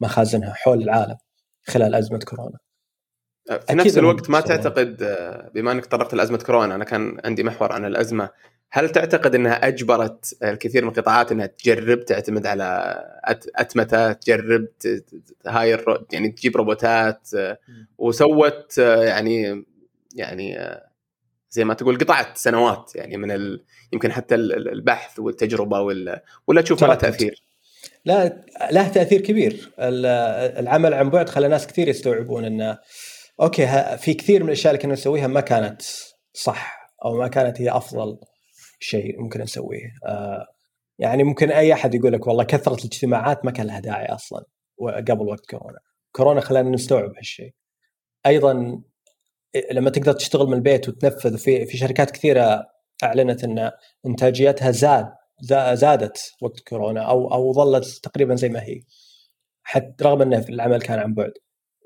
[0.00, 1.16] مخازنها حول العالم
[1.66, 2.58] خلال أزمة كورونا.
[3.68, 5.16] في نفس الوقت ما تعتقد
[5.54, 8.30] بما إنك تطرقت لازمه كورونا أنا كان عندي محور عن الأزمة.
[8.70, 12.96] هل تعتقد إنها أجبرت الكثير من القطاعات إنها تجرب تعتمد على
[13.56, 14.66] أتمتة تجرب
[15.46, 17.28] هاي يعني تجيب روبوتات؟
[17.98, 19.64] وسوت يعني
[20.14, 20.58] يعني
[21.50, 23.64] زي ما تقول قطعت سنوات يعني من ال...
[23.92, 27.42] يمكن حتى البحث والتجربة ولا ولا تشوف لها تأثير؟
[28.04, 29.72] لا له تأثير كبير.
[29.78, 32.78] العمل عن بعد خلى ناس كثير يستوعبون إنه
[33.40, 35.82] أوكي في كثير من الأشياء اللي كنا نسويها ما كانت
[36.32, 38.18] صح أو ما كانت هي أفضل
[38.80, 39.94] شيء ممكن نسويه.
[40.06, 40.46] آه
[40.98, 44.44] يعني ممكن أي أحد يقول لك والله كثرة الاجتماعات ما كان لها داعي أصلا
[45.08, 45.78] قبل وقت كورونا.
[46.12, 47.54] كورونا خلانا نستوعب هالشيء.
[48.26, 48.82] أيضا
[49.72, 52.66] لما تقدر تشتغل من البيت وتنفذ في في شركات كثيرة
[53.04, 53.70] أعلنت إن
[54.06, 55.08] إنتاجيتها زاد
[55.72, 58.80] زادت وقت كورونا أو أو ظلت تقريبا زي ما هي.
[59.62, 61.32] حتى رغم إنه العمل كان عن بعد.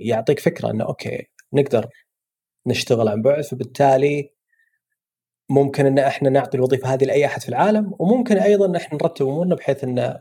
[0.01, 1.89] يعطيك فكرة إنه أوكي نقدر
[2.67, 4.31] نشتغل عن بعد فبالتالي
[5.51, 9.27] ممكن إن إحنا نعطي الوظيفة هذه لأي أحد في العالم وممكن أيضا إن إحنا نرتب
[9.27, 10.19] أمورنا بحيث إن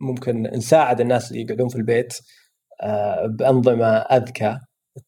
[0.00, 2.18] ممكن نساعد الناس اللي يقعدون في البيت
[2.82, 4.58] آه، بأنظمة أذكى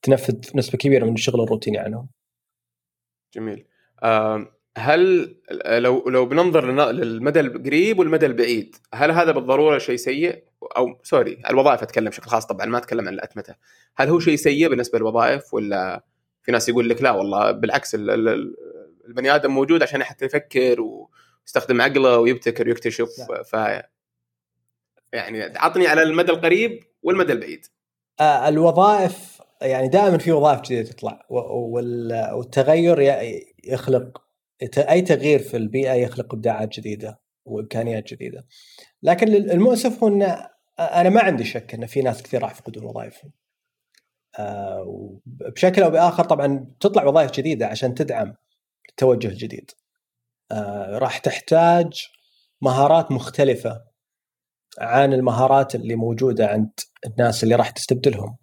[0.03, 2.09] تنفذ نسبة كبيرة من الشغل الروتيني عنهم.
[3.35, 3.67] جميل.
[4.79, 10.45] هل لو لو بننظر للمدى القريب والمدى البعيد، هل هذا بالضرورة شيء سيء؟
[10.77, 13.55] أو سوري الوظائف أتكلم بشكل خاص طبعا ما أتكلم عن الأتمتة.
[13.97, 16.05] هل هو شيء سيء بالنسبة للوظائف ولا
[16.43, 22.19] في ناس يقول لك لا والله بالعكس البني آدم موجود عشان حتى يفكر ويستخدم عقله
[22.19, 23.09] ويبتكر ويكتشف
[23.47, 23.57] ف
[25.13, 27.67] يعني عطني على المدى القريب والمدى البعيد
[28.21, 33.01] آه الوظائف يعني دائما في وظائف جديدة تطلع والتغير
[33.65, 34.23] يخلق
[34.79, 38.47] أي تغيير في البيئة يخلق إبداعات جديدة وإمكانيات جديدة.
[39.03, 40.23] لكن المؤسف هو إن
[40.79, 43.33] أنا ما عندي شك إن في ناس كثير راح يفقدون وظائفهم.
[44.39, 48.35] آه بشكل أو بآخر طبعا تطلع وظائف جديدة عشان تدعم
[48.91, 49.71] التوجه الجديد
[50.53, 51.93] آه راح تحتاج
[52.63, 53.85] مهارات مختلفة
[54.79, 56.71] عن المهارات اللي موجودة عند
[57.07, 58.37] الناس اللي راح تستبدلهم.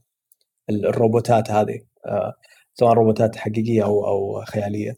[0.69, 2.34] الروبوتات هذه آه
[2.73, 4.95] سواء روبوتات حقيقية أو أو خيالية.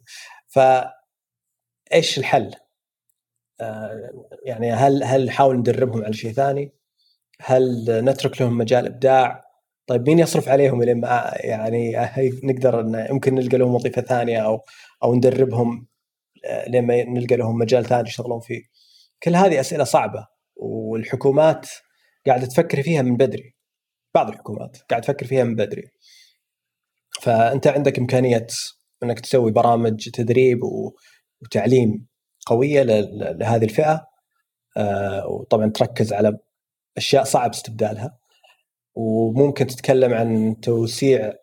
[0.48, 0.60] ف
[1.94, 2.52] إيش الحل؟
[3.62, 4.12] آه،
[4.46, 6.74] يعني هل هل نحاول ندربهم على شيء ثاني؟
[7.42, 9.50] هل نترك لهم مجال إبداع؟
[9.88, 11.04] طيب مين يصرف عليهم لين
[11.36, 11.96] يعني
[12.44, 14.62] نقدر يمكن نلقى لهم وظيفة ثانية أو
[15.04, 15.88] أو ندربهم
[16.46, 18.62] آه، لين ما نلقى لهم مجال ثاني يشتغلون فيه.
[19.24, 21.70] كل هذه أسئلة صعبة والحكومات
[22.28, 23.56] قاعدة تفكر فيها من بدري.
[24.16, 25.84] بعض الحكومات قاعدة تفكر فيها من بدري.
[27.22, 28.48] فأنت عندك إمكانية
[29.04, 30.60] إنك تسوي برامج تدريب
[31.42, 32.08] وتعليم
[32.46, 34.08] قوية لهذه الفئة
[34.78, 36.38] آه، وطبعا تركز على
[36.98, 38.18] أشياء صعب استبدالها
[38.96, 41.34] وممكن تتكلم عن توسيع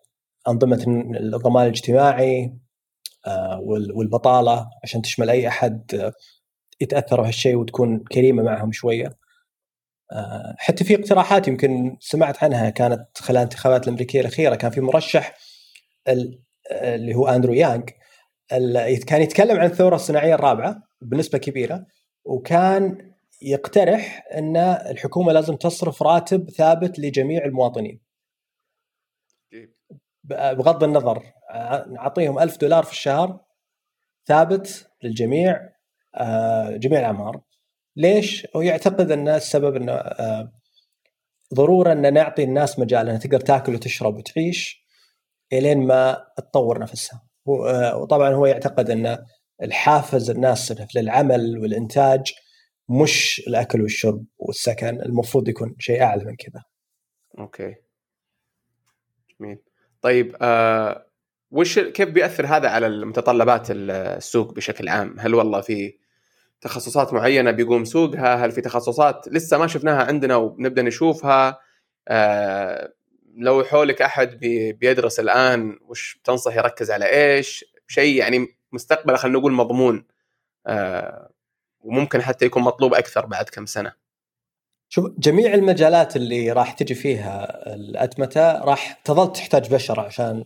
[0.47, 0.83] أنظمة
[1.19, 2.53] الضمان الاجتماعي
[3.27, 3.59] آه،
[3.95, 6.11] والبطالة عشان تشمل أي أحد
[6.81, 9.17] يتأثر بهالشيء وتكون كريمة معهم شوية.
[10.11, 15.37] آه، حتى في اقتراحات يمكن سمعت عنها كانت خلال الانتخابات الأمريكية الأخيرة كان في مرشح
[16.81, 17.83] اللي هو أندرو يانغ
[19.07, 21.85] كان يتكلم عن الثورة الصناعية الرابعة بنسبة كبيرة
[22.25, 28.01] وكان يقترح إن الحكومة لازم تصرف راتب ثابت لجميع المواطنين.
[30.23, 31.23] بغض النظر
[31.91, 33.39] نعطيهم ألف دولار في الشهر
[34.27, 35.69] ثابت للجميع
[36.15, 37.41] آه، جميع الأعمار.
[37.95, 40.51] ليش؟ هو يعتقد إن السبب إنه آه،
[41.53, 44.85] ضرورة إن نعطي الناس مجال إنها تقدر تاكل وتشرب وتعيش
[45.53, 47.21] إلين ما تطور نفسها.
[47.21, 49.17] آه، وطبعا هو يعتقد أن
[49.63, 52.33] الحافز الناس للعمل والإنتاج
[52.89, 56.63] مش الأكل والشرب والسكن المفروض يكون شيء أعلى من كذا.
[57.39, 57.75] أوكي.
[59.39, 59.57] جميل.
[60.01, 61.07] طيب آه
[61.51, 65.97] وش كيف بيأثر هذا على المتطلبات السوق بشكل عام؟ هل والله في
[66.61, 71.59] تخصصات معينة بيقوم سوقها؟ هل في تخصصات لسه ما شفناها عندنا وبنبدأ نشوفها؟
[72.07, 72.93] آه
[73.37, 74.39] لو حولك أحد
[74.79, 80.07] بيدرس الآن وش تنصح يركز على إيش؟ شيء يعني مستقبله خلينا نقول مضمون
[80.67, 81.29] آه
[81.79, 83.93] وممكن حتى يكون مطلوب أكثر بعد كم سنة.
[84.89, 90.45] شوف جميع المجالات اللي راح تجي فيها الأتمتة راح تظل تحتاج بشر عشان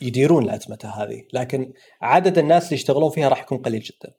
[0.00, 1.72] يديرون الأتمتة هذه، لكن
[2.02, 4.14] عدد الناس اللي يشتغلون فيها راح يكون قليل جدا.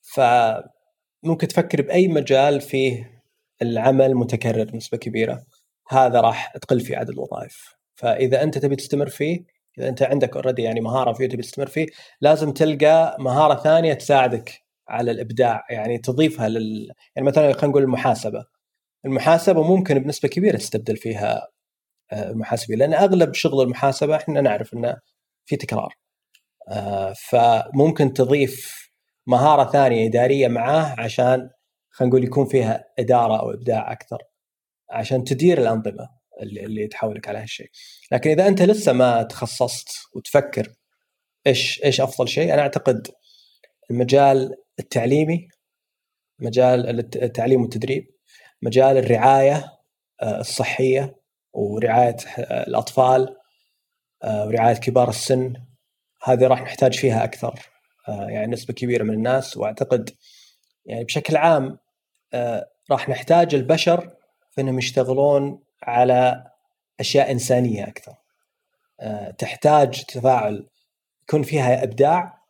[0.00, 3.22] فممكن تفكر بأي مجال فيه
[3.62, 5.46] العمل متكرر بنسبة كبيرة
[5.88, 7.74] هذا راح تقل فيه عدد الوظائف.
[7.94, 9.44] فإذا أنت تبي تستمر فيه
[9.78, 11.86] إذا أنت عندك اوريدي يعني مهارة فيه تبي تستمر فيه
[12.20, 18.44] لازم تلقى مهارة ثانية تساعدك على الإبداع يعني تضيفها لل يعني مثلا خلينا نقول المحاسبة.
[19.04, 21.48] المحاسبة ممكن بنسبة كبيرة تستبدل فيها
[22.12, 24.96] آه، المحاسبين لأن أغلب شغل المحاسبة إحنا نعرف إنه
[25.46, 25.94] في تكرار.
[26.70, 28.90] آه، فممكن تضيف
[29.26, 31.50] مهارة ثانية إدارية معاه عشان
[31.90, 34.18] خلينا نقول يكون فيها إدارة أو إبداع أكثر.
[34.90, 36.08] عشان تدير الأنظمة
[36.42, 37.70] اللي, اللي تحولك على هالشيء.
[38.12, 40.72] لكن إذا أنت لسه ما تخصصت وتفكر
[41.46, 43.08] إيش إيش أفضل شيء أنا أعتقد
[43.90, 45.48] المجال التعليمي
[46.38, 48.06] مجال التعليم والتدريب
[48.62, 49.64] مجال الرعاية
[50.22, 51.16] آه، الصحية
[51.52, 53.36] ورعاية آه، الأطفال
[54.24, 55.54] آه، ورعاية كبار السن
[56.22, 57.70] هذه راح نحتاج فيها أكثر
[58.08, 59.56] يعني نسبة كبيرة من الناس.
[59.56, 60.10] وأعتقد
[60.86, 61.78] يعني بشكل عام
[62.90, 64.16] راح نحتاج البشر
[64.54, 66.44] في انهم يشتغلون على
[67.00, 68.14] أشياء إنسانية أكثر.
[69.38, 70.68] تحتاج تفاعل
[71.22, 72.44] يكون فيها إبداع.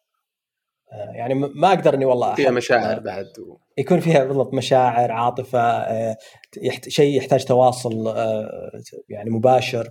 [0.92, 3.56] آه، يعني ما أقدر إني والله فيها مشاعر بعد و...
[3.78, 6.16] يكون فيها بالضبط مشاعر عاطفة آه،
[6.62, 6.88] يحت...
[6.88, 8.70] شيء يحتاج تواصل آه،
[9.08, 9.88] يعني مباشر.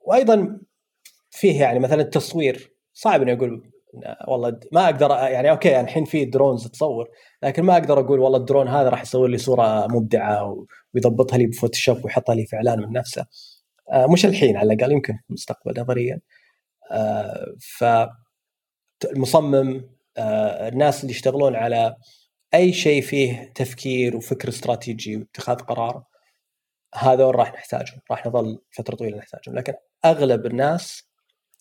[0.00, 0.60] وأيضا
[1.30, 3.70] فيه يعني مثلا التصوير صعب اني أقول
[4.28, 7.08] والله ما أقدر يعني okay يعني الحين في drones تصور.
[7.42, 11.52] لكن ما أقدر أقول والله الدرون هذا راح يصور لي صورة مبدعة ويضبطها لي ب
[11.52, 13.26] Photoshop ويحطها لي في إعلان من نفسه.
[14.12, 16.20] مش الحين على الأقل يمكن في المستقبل نظريا.
[17.60, 17.84] ف
[19.04, 21.96] المصمم آه، الناس اللي يشتغلون على
[22.54, 26.04] أي شيء فيه تفكير وفكر استراتيجي واتخاذ قرار
[26.94, 29.54] هذول راح نحتاجهم راح نظل فترة طويلة نحتاجهم.
[29.54, 29.72] لكن
[30.04, 31.08] أغلب الناس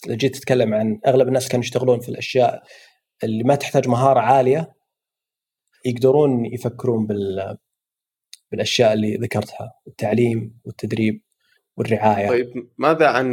[0.05, 2.63] إذا جيت تتكلم عن أغلب الناس كانوا يشتغلون في الأشياء
[3.23, 4.76] اللي ما تحتاج مهارة عالية
[5.85, 7.57] يقدرون يفكرون بال
[8.51, 11.21] بالأشياء اللي ذكرتها التعليم والتدريب
[11.77, 12.27] والرعاية.
[12.27, 13.31] طيب ماذا عن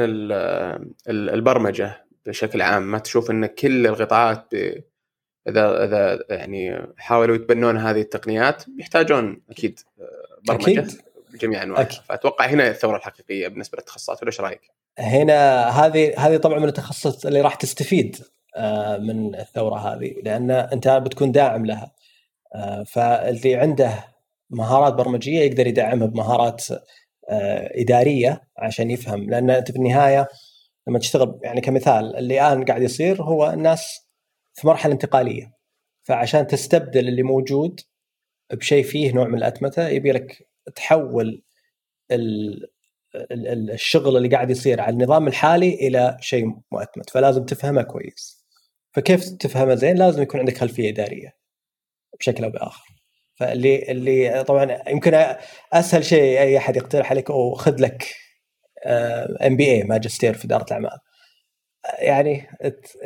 [1.09, 4.54] البرمجة بشكل عام؟ ما تشوف إن كل القطاعات
[5.48, 10.04] إذا إذا يعني حاولوا يتبنون هذه التقنيات يحتاجون أكيد آه،
[10.48, 11.00] برمجة أكيد.
[11.33, 11.85] بجميع أنواعها.
[11.85, 14.61] فأتوقع هنا الثورة الحقيقية بالنسبة للتخصصات ولا إيش رأيك؟
[14.98, 18.16] هنا هذه هذه طبعا من التخصصات اللي راح تستفيد
[18.57, 21.92] آه، من الثورة هذه لأن أنت بتكون داعم لها.
[22.87, 24.05] فاللي عنده
[24.51, 26.64] مهارات برمجية يقدر يدعمها بمهارات
[27.81, 29.31] إدارية عشان يفهم.
[29.31, 30.29] لأن أنت في النهاية
[30.88, 34.09] لما تشتغل يعني كمثال اللي الآن قاعد يصير هو الناس
[34.55, 35.55] في مرحلة انتقالية.
[36.03, 37.81] فعشان تستبدل اللي موجود
[38.53, 41.43] بشيء فيه نوع من الأتمتة يبي لك تحول
[43.73, 48.45] الشغل اللي قاعد يصير على النظام الحالي إلى شيء مؤتمت فلازم تفهمه كويس.
[48.93, 51.43] فكيف تفهمه زين؟ لازم يكون عندك خلفية إدارية.
[52.20, 52.85] بشكل أو بآخر
[53.35, 55.37] فاللي اللي طبعا يمكن
[55.72, 58.14] أسهل شيء أي أحد يقترح عليك أو خذ لك
[59.46, 60.98] ام بي اي ماجستير في إدارة الأعمال
[61.98, 62.48] يعني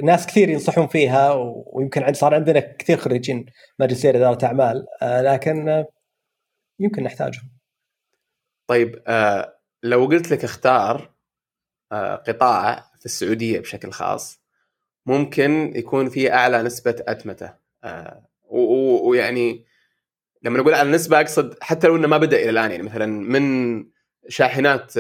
[0.03, 1.33] ناس كثير ينصحون فيها
[1.67, 3.47] ويمكن عند صار عندنا كثير خريجين
[3.79, 5.85] ماجستير إدارة اعمال آه، لكن
[6.81, 7.51] يمكن نحتاجهم.
[8.67, 11.15] طيب آه، لو قلت لك اختار
[11.93, 14.41] آه، قطاع في السعودية بشكل خاص
[15.07, 17.55] ممكن يكون فيه أعلى نسبة أتمتة
[18.49, 19.65] ويعني
[20.43, 23.85] لما نقول على النسبة أقصد حتى لو إنه ما بدأ إلى الآن يعني مثلا من
[24.29, 24.93] شاحنات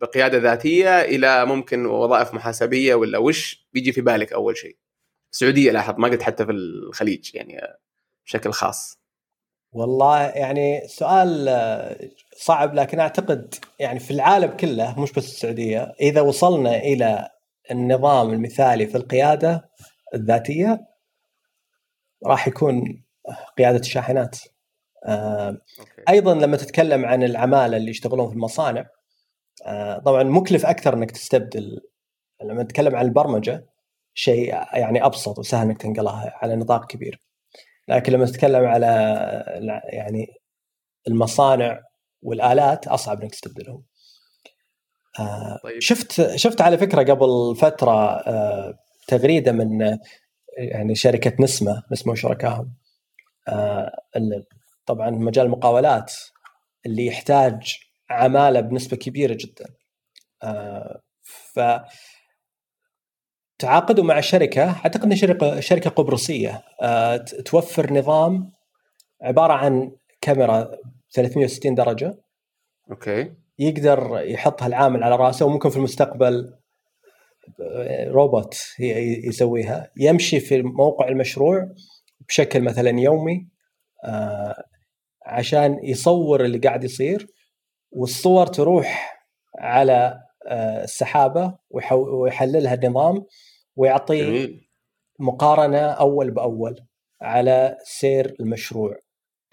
[0.00, 4.76] بقيادة ذاتية إلى ممكن وظائف محاسبية ولا وش بيجي في بالك أول شيء؟
[5.32, 7.60] السعوديه لاحظ ما قلت حتى في الخليج يعني
[8.26, 8.98] بشكل خاص.
[9.72, 11.48] والله يعني سؤال
[12.36, 17.28] صعب لكن أعتقد يعني في العالم كله مش بس السعودية إذا وصلنا إلى
[17.70, 19.70] النظام المثالي في القيادة
[20.14, 20.87] الذاتية
[22.26, 23.04] راح يكون
[23.58, 24.38] قيادة الشاحنات.
[26.08, 28.86] أيضا لما تتكلم عن العمالة اللي يشتغلون في المصانع
[29.66, 31.80] آه، طبعا مكلف أكثر إنك تستبدل
[32.42, 33.66] لما نتكلم عن البرمجة
[34.14, 37.22] شيء يعني أبسط وسهل إنك تنقلها على نطاق كبير
[37.88, 38.86] لكن لما تتكلم على
[39.84, 40.26] يعني
[41.08, 41.80] المصانع
[42.22, 43.82] والآلات أصعب إنك تستبدلهم
[45.20, 45.80] آه، طيب.
[45.80, 48.78] شفت شفت على فكرة قبل فترة آه،
[49.08, 49.98] تغريدة من
[50.58, 52.72] يعني شركة نسمة نسمة وشركائهم
[54.86, 56.14] طبعا مجال المقاولات
[56.86, 57.78] اللي يحتاج
[58.10, 59.66] عمالة بنسبة كبيرة جدا.
[60.42, 61.60] آه، ف
[63.58, 66.62] تعاقدوا مع شركة أعتقد إنها شركة شركة قبرصية.
[66.82, 68.52] آه، توفر نظام
[69.22, 70.70] عبارة عن كاميرا
[71.10, 72.18] 360 درجة.
[72.90, 73.32] أوكي.
[73.58, 76.58] يقدر يحطها العامل على رأسه وممكن في المستقبل آه،
[78.08, 78.54] روبوت
[79.28, 79.90] يسويها.
[79.96, 81.68] يمشي في موقع المشروع
[82.28, 83.48] بشكل مثلا يومي
[85.26, 87.26] عشان يصور اللي قاعد يصير
[87.90, 89.18] والصور تروح
[89.58, 91.58] على آه، السحابة
[91.92, 93.24] ويحللها النظام
[93.76, 94.22] ويعطي
[95.20, 96.76] مقارنة أول بأول
[97.22, 98.96] على سير المشروع.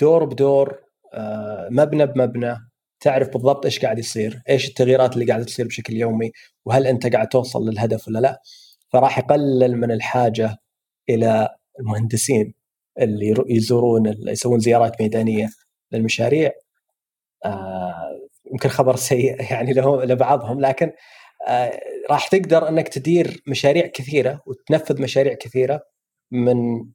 [0.02, 0.80] دور بدور
[1.14, 2.56] آه، مبنى بمبنى.
[3.00, 6.32] تعرف بالضبط إيش قاعد يصير، إيش التغييرات اللي قاعدة تصير بشكل يومي،
[6.66, 8.42] وهل أنت قاعد توصل للهدف ولا لا؟
[8.90, 10.58] فراح يقلل من الحاجة
[11.10, 12.54] إلى المهندسين
[13.00, 15.50] اللي يزورون يسوون زيارات ميدانية
[15.92, 16.52] للمشاريع
[17.46, 18.20] آه
[18.52, 19.74] يمكن خبر سيء يعني
[20.06, 20.92] لبعضهم لكن
[21.48, 21.80] آه
[22.10, 25.82] راح تقدر إنك تدير مشاريع كثيرة وتنفذ مشاريع كثيرة
[26.32, 26.86] من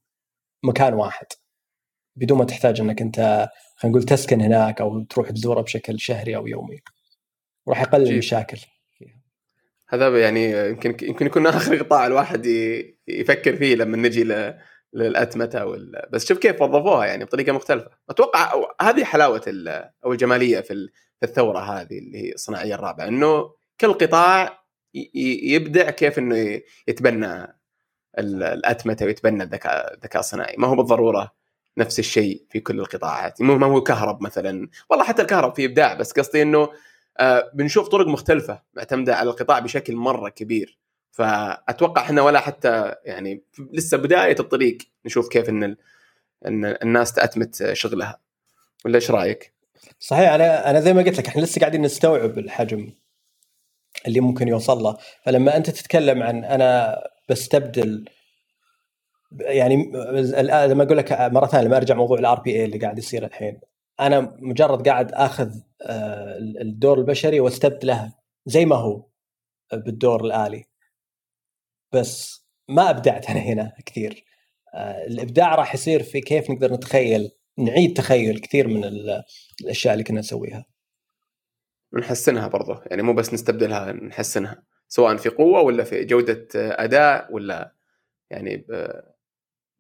[0.65, 1.27] مكان واحد
[2.17, 3.49] بدون ما تحتاج إنك أنت
[3.81, 6.81] خلينا نقول تسكن هناك أو تروح تزوره بشكل شهري أو يومي.
[7.69, 8.59] راح يقلل المشاكل.
[9.89, 12.47] هذا يعني يمكن يمكن يكون آخر قطاع الواحد
[13.09, 14.25] يفكر فيه لما نجي
[14.93, 16.09] للاتمته وال...
[16.13, 17.91] بس شوف كيف وظفوها يعني بطريقة مختلفة.
[18.11, 19.43] أتوقع هذه حلاوة
[20.05, 20.89] أو الجمالية في
[21.21, 24.65] في الثورة هذه اللي هي الصناعية الرابعة إنه كل قطاع
[25.15, 27.59] يبدع كيف إنه يتبنى
[28.19, 30.55] الاتمته ويتبنى الذكاء الذكاء الصناعي.
[30.59, 31.40] ما هو بالضرورة
[31.81, 33.43] نفس الشيء في كل القطاعات.
[33.43, 34.69] ما هو كهرب مثلا.
[34.91, 36.69] والله حتى الكهرب في إبداع بس قصدي إنه
[37.19, 40.79] آه بنشوف طرق مختلفة معتمدة على القطاع بشكل مرة كبير.
[41.11, 45.77] فأتوقع إحنا ولا حتى يعني لسه بداية الطريق نشوف كيف إن
[46.47, 48.21] إن الناس تأتمت شغلها.
[48.85, 49.53] ولا إيش رأيك؟
[49.99, 52.93] صحيح أنا أنا زي ما قلت لك إحنا لسه قاعدين نستوعب الحجم
[54.07, 54.97] اللي ممكن يوصل له.
[55.25, 58.05] فلما أنت تتكلم عن أنا بستبدل
[59.41, 59.93] يعني
[60.67, 63.61] لما أقول لك مرة ثانية لما أرجع موضوع ال RPA اللي قاعد يصير الحين
[64.01, 65.51] أنا مجرد قاعد آخذ
[65.83, 68.13] آه، الدور البشري واستبدله
[68.47, 69.07] زي ما هو
[69.73, 70.65] بالدور الآلي.
[71.93, 74.25] بس ما أبدعت أنا هنا كثير.
[74.75, 78.85] آه، الإبداع راح يصير في كيف نقدر نتخيل نعيد تخيل كثير من
[79.61, 80.65] الأشياء اللي كنا نسويها.
[81.93, 84.63] ونحسنها برضه يعني مو بس نستبدلها نحسنها.
[84.89, 87.75] سواء في قوة ولا في جودة أداء ولا
[88.31, 88.67] يعني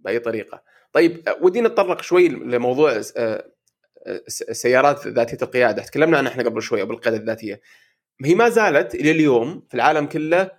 [0.00, 0.62] بأي طريقة.
[0.92, 3.00] طيب ودي نتطرق شوي لموضوع
[4.48, 5.82] السيارات ذاتية القيادة.
[5.82, 7.60] تكلمنا عنها إحنا قبل شوي بالقياده الذاتية.
[8.24, 10.50] هي ما زالت إلى اليوم في العالم كله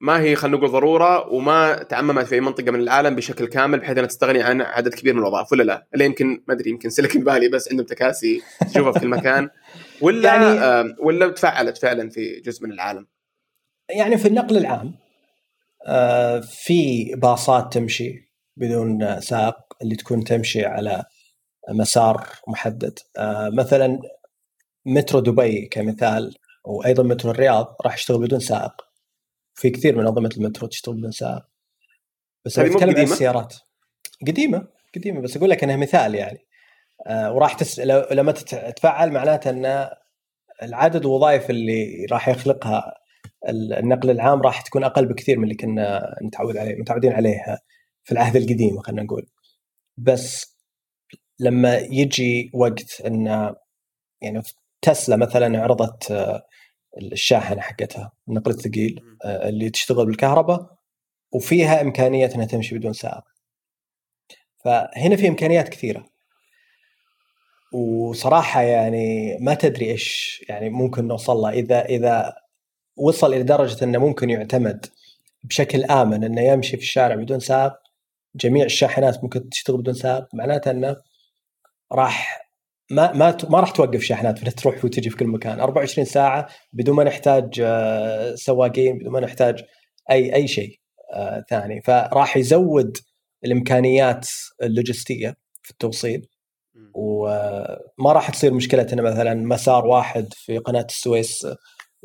[0.00, 3.98] ما هي خلينا نقول ضرورة وما تعممت في أي منطقة من العالم بشكل كامل بحيث
[3.98, 5.52] انها تستغني عن عدد كبير من الوظائف.
[5.52, 8.42] ولا لا؟ اللي يمكن ما أدري يمكن سيليكون فالي بس عندهم تكاسي
[8.72, 9.50] تشوفها في كل مكان.
[10.00, 13.06] ولا يعني ولا تفعلت فعلا في جزء من العالم؟
[13.90, 14.94] يعني في النقل العام
[16.42, 21.04] في باصات تمشي بدون سائق اللي تكون تمشي على
[21.68, 22.98] مسار محدد.
[23.52, 24.00] مثلا
[24.86, 28.72] مترو دبي كمثال وأيضا مترو الرياض راح يشتغل بدون سائق.
[29.54, 31.42] في كثير من أنظمة المترو تشتغل بدون سائق.
[32.44, 33.54] بس أنا أتكلم عن السيارات.
[34.26, 36.46] قديمة قديمة بس أقول لك إنها مثال يعني.
[37.06, 37.80] آه وراح تس...
[38.10, 39.88] لما تتفعل معناته إن
[40.62, 42.94] العدد الوظائف اللي راح يخلقها
[43.48, 47.58] النقل العام راح تكون أقل بكثير من اللي كنا نتعود عليه متعودين عليه
[48.04, 49.26] في العهد القديم خلينا نقول
[49.96, 50.56] بس
[51.40, 53.54] لما يجي وقت إن
[54.20, 54.42] يعني
[54.82, 56.46] تسلا مثلا عرضت آه،
[57.02, 60.76] الشاحنه حقتها النقل الثقيل آه، اللي تشتغل بالكهرباء
[61.32, 63.22] وفيها إمكانية إنها تمشي بدون سائق.
[64.64, 66.06] فهنا في إمكانيات كثيرة.
[67.72, 72.34] وصراحة يعني ما تدري إيش يعني ممكن نوصل له اذا إذا
[72.96, 74.86] وصل إلى درجة إنه ممكن يعتمد
[75.44, 77.72] بشكل آمن إنه يمشي في الشارع بدون سائق
[78.36, 80.96] جميع الشاحنات ممكن تشتغل بدون سائق معناته إنه
[81.92, 82.46] راح
[82.90, 85.60] ما ما ما راح توقف شاحنات تروح وتجي في كل مكان.
[85.60, 89.64] 24 ساعة بدون ما نحتاج آه، سواقين بدون ما نحتاج
[90.10, 90.78] أي أي شيء
[91.14, 91.82] آه، ثاني.
[91.82, 92.96] فراح يزود
[93.44, 94.28] الإمكانيات
[94.62, 96.28] اللوجستية في التوصيل.
[96.94, 101.46] وما راح تصير مشكلة ان مثلا مسار واحد في قناة السويس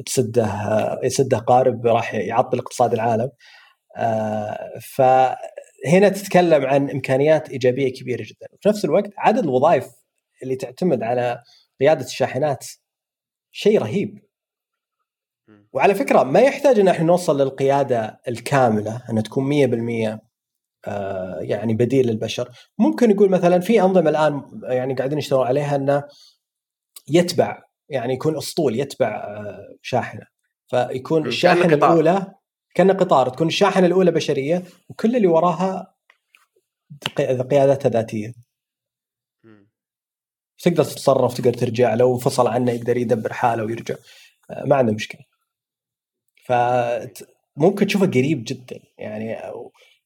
[0.06, 3.32] تسده يسده قارب راح يعطل اقتصاد العالم.
[3.98, 8.48] آه، فهنا تتكلم عن إمكانيات إيجابية كبيرة جدا.
[8.62, 9.88] في نفس الوقت عدد الوظائف
[10.44, 11.44] اللي تعتمد على
[11.80, 12.66] قيادة الشاحنات
[13.52, 14.20] شيء رهيب.
[15.74, 20.22] وعلى فكرة ما يحتاج إن إحنا نوصل للقيادة الكاملة إن تكون 100%
[20.88, 22.50] آه، يعني بديل للبشر.
[22.80, 26.04] ممكن يقول مثلا في أنظمة الآن يعني قاعدين يشتغلوا عليها إنه
[27.10, 30.28] يتبع يعني يكون أسطول يتبع آه، شاحنة.
[30.68, 32.34] فيكون الشاحنة الأولى
[32.76, 33.30] كان قطار.
[33.30, 35.96] تكون الشاحنة الأولى بشرية وكل اللي وراها
[37.52, 38.34] قيادتها ذاتية.
[40.64, 43.96] تقدر تتصرف تقدر ترجع لو فصل عنه يقدر يدبر حاله ويرجع.
[44.50, 45.22] آه، ما عنده مشكلة.
[46.46, 49.38] فممكن تشوفه قريب جدا يعني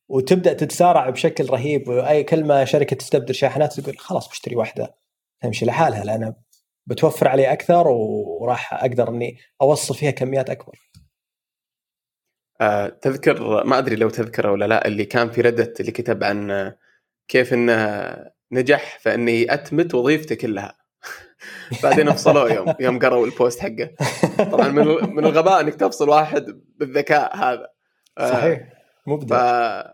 [0.08, 4.96] وتبدأ تتسارع بشكل رهيب وأي كلمة شركة تستبدل شاحنات تقول خلاص بشتري واحدة.
[5.42, 6.36] تمشي لحالها لأن
[6.86, 10.80] بتوفر علي أكثر وراح أقدر إني أوصل فيها كميات أكبر.
[12.62, 16.74] أه تذكر ما أدري لو تذكره ولا لا اللي كان في ردت اللي كتب عن
[17.28, 18.16] كيف إنه
[18.52, 20.78] نجح فإني أتمت وظيفته كلها.
[21.84, 23.90] بعدين افصلوه يوم يوم قروا البوست حقه.
[24.52, 27.68] طبعا من من الغباء إنك تفصل واحد بالذكاء هذا.
[28.18, 28.62] آه، صحيح
[29.08, 29.36] مبدع.
[29.38, 29.86] ف...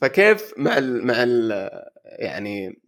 [0.00, 1.06] فكيف مع ال...
[1.06, 1.70] مع ال...
[2.04, 2.83] يعني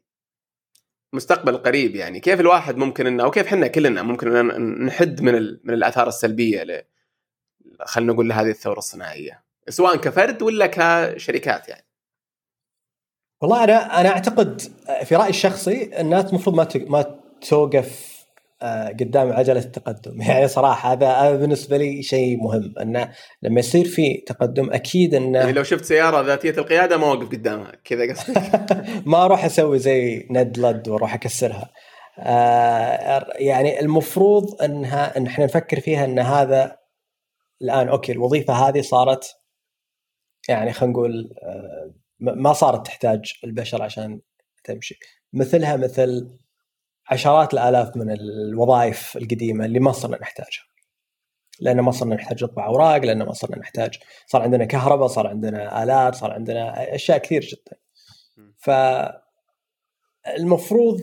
[1.16, 5.32] المستقبل القريب يعني كيف الواحد ممكن إنه أو كيف إحنا كلنا ممكن إن نحد من.
[5.64, 6.82] من الآثار السلبية ل...
[7.80, 11.86] خلينا نقول لهذه الثورة الصناعية سواء كفرد ولا كشركات يعني
[13.40, 14.60] والله أنا أنا أعتقد
[15.04, 18.15] في رأيي الشخصي الناس المفروض ما ما توقف
[19.00, 20.20] قدام عجلة التقدم.
[20.28, 25.52] يعني صراحة هذا بالنسبة لي شيء مهم انه لما يصير في تقدم أكيد انه يعني
[25.52, 28.66] لو شفت سيارة ذاتية القيادة ما أوقف قدامها كذا قصدك؟
[29.06, 31.70] ما أروح أسوي زي ند لد وأروح أكسرها.
[32.18, 36.76] آه، يعني المفروض انها أن إحنا نفكر فيها أن هذا
[37.62, 39.36] الآن أوكي الوظيفة هذه صارت
[40.48, 44.20] يعني خلينا نقول آه، ما صارت تحتاج البشر عشان
[44.64, 44.98] تمشي.
[45.32, 46.38] مثلها مثل
[47.10, 50.64] عشرات الآلاف من الوظائف القديمة اللي ما صرنا نحتاجها.
[51.60, 55.82] لأن ما صرنا نحتاج نطبع أوراق لأن ما صرنا نحتاج صار عندنا كهرباء صار عندنا
[55.82, 57.76] آلات صار عندنا أشياء كثير جدا.
[58.56, 58.70] ف
[60.36, 61.00] المفروض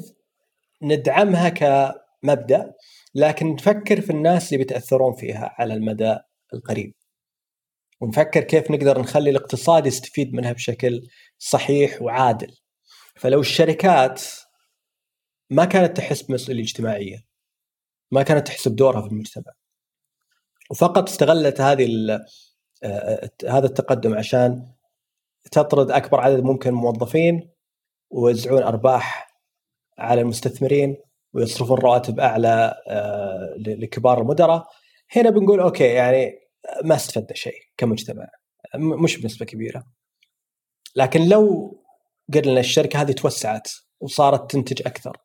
[0.81, 2.73] ندعمها كمبدأ
[3.15, 6.17] لكن نفكر في الناس اللي بيتأثرون فيها على المدى
[6.53, 6.93] القريب.
[8.01, 11.01] ونفكر كيف نقدر نخلي الاقتصاد يستفيد منها بشكل
[11.37, 12.55] صحيح وعادل.
[13.15, 14.23] فلو الشركات
[15.49, 17.25] ما كانت تحس بمسؤولية اجتماعية.
[18.11, 19.53] ما كانت تحس بدورها في المجتمع.
[20.71, 21.87] وفقط استغلت هذه
[22.83, 24.73] آه، هذا التقدم عشان
[25.51, 27.49] تطرد أكبر عدد ممكن من الموظفين
[28.09, 29.37] ويوزعون أرباح
[29.97, 30.97] على المستثمرين
[31.33, 34.67] ويصرفون رواتب أعلى آه، لكبار المدراء.
[35.15, 36.39] هنا بنقول أوكي يعني
[36.83, 38.27] ما استفدنا شيء كمجتمع.
[38.75, 39.83] مش بنسبة كبيرة.
[40.95, 41.73] لكن لو
[42.33, 43.67] قلنا الشركة هذه توسعت
[43.99, 45.17] وصارت تنتج أكثر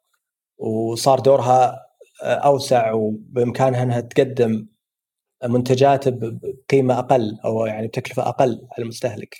[0.59, 1.86] وصار دورها
[2.22, 4.66] أوسع وبإمكانها إنها تقدم
[5.44, 9.36] منتجات بقيمة أقل أو يعني بتكلفة أقل على المستهلك.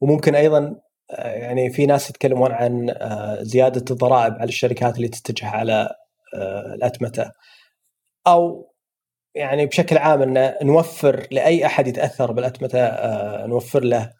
[0.00, 0.80] وممكن أيضا
[1.18, 2.94] يعني في ناس يتكلمون عن
[3.40, 5.88] زيادة الضرائب على الشركات اللي تتجه على
[6.74, 7.32] الأتمتة
[8.26, 8.72] أو
[9.34, 14.12] يعني بشكل عام إن نوفر لأي أحد يتأثر بالأتمتة آه، نوفر له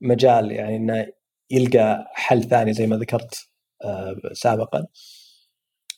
[0.00, 1.06] مجال يعني إنه
[1.50, 3.48] يلقى حل ثاني زي ما ذكرت
[3.84, 4.86] آه، سابقا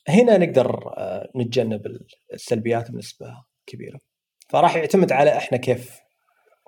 [0.09, 1.99] هنا نقدر آه، نتجنب
[2.33, 4.01] السلبيات بنسبة كبيرة
[4.49, 6.01] فراح يعتمد على إحنا كيف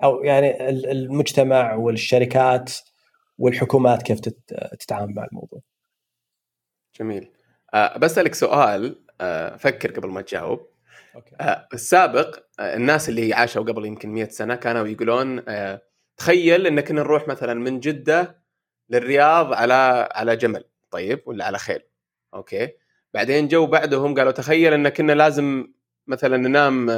[0.03, 2.73] أو يعني المجتمع والشركات
[3.37, 4.19] والحكومات كيف
[4.79, 5.59] تتعامل مع الموضوع.
[6.99, 7.31] جميل.
[7.73, 10.67] أه بسألك سؤال أه فكر قبل ما تجاوب.
[11.15, 11.35] okay.
[11.41, 15.43] أه السابق الناس اللي عاشوا قبل يمكن 100 سنة كانوا يقولون
[16.17, 18.43] تخيل إنك نروح مثلا من جدة
[18.89, 21.81] للرياض على على جمل طيب ولا على خيل
[22.33, 22.69] okay
[23.13, 25.67] بعدين جو بعدهم قالوا تخيل إن كنا لازم
[26.07, 26.89] مثلا ننام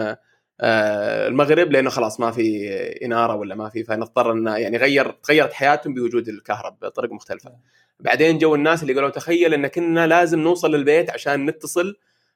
[0.62, 2.70] آه، المغرب لأنه خلاص ما في
[3.06, 7.52] إنارة ولا ما في فنضطر إن يعني غير تغيرت حياتهم بوجود الكهرباء بطرق مختلفة.
[8.00, 11.96] بعدين جو الناس اللي قالوا تخيل إن كنا لازم نوصل للبيت عشان نتصل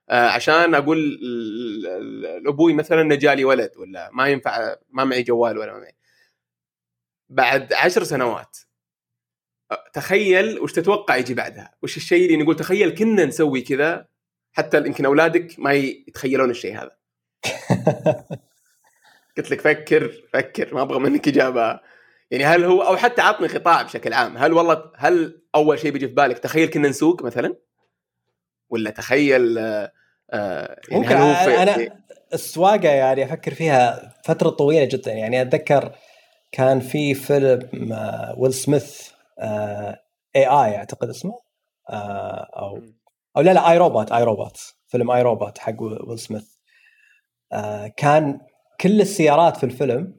[0.10, 1.20] آه، عشان أقول
[2.44, 5.96] لابوي مثلا إنه جالي ولد ولا ما ينفع ما معي جوال ولا ما معي.
[7.30, 8.58] بعد عشر سنوات
[9.94, 14.06] تخيل وش تتوقع يجي بعدها؟ وش الشيء اللي نقول تخيل كنا نسوي كذا
[14.54, 16.92] حتى يمكن أولادك ما يتخيلون الشيء هذا.
[19.38, 21.80] قلت لك فكر فكر ما أبغى منك إجابة.
[22.32, 24.38] يعني هل هو أو حتى عطني قطاع بشكل عام.
[24.38, 27.56] هل والله هل أول شيء بيجي في بالك تخيل كنا نسوق مثلا؟
[28.70, 29.92] ولا تخيل آه,
[30.32, 32.00] آه، يعني ممكن هو في أنا
[32.34, 35.12] السواقة يعني أفكر فيها فترة طويلة جدا.
[35.12, 35.96] يعني أتذكر
[36.52, 39.10] كان في فيلم آه، ويل سميث.
[40.36, 41.50] اي اي أعتقد اسمه.
[41.90, 42.82] آه، أو
[43.38, 46.50] أو لا لا I, Robot I, Robot فيلم I, Robot حق ويل سميث
[47.54, 48.40] آه، كان
[48.82, 50.16] كل السيارات في الفيلم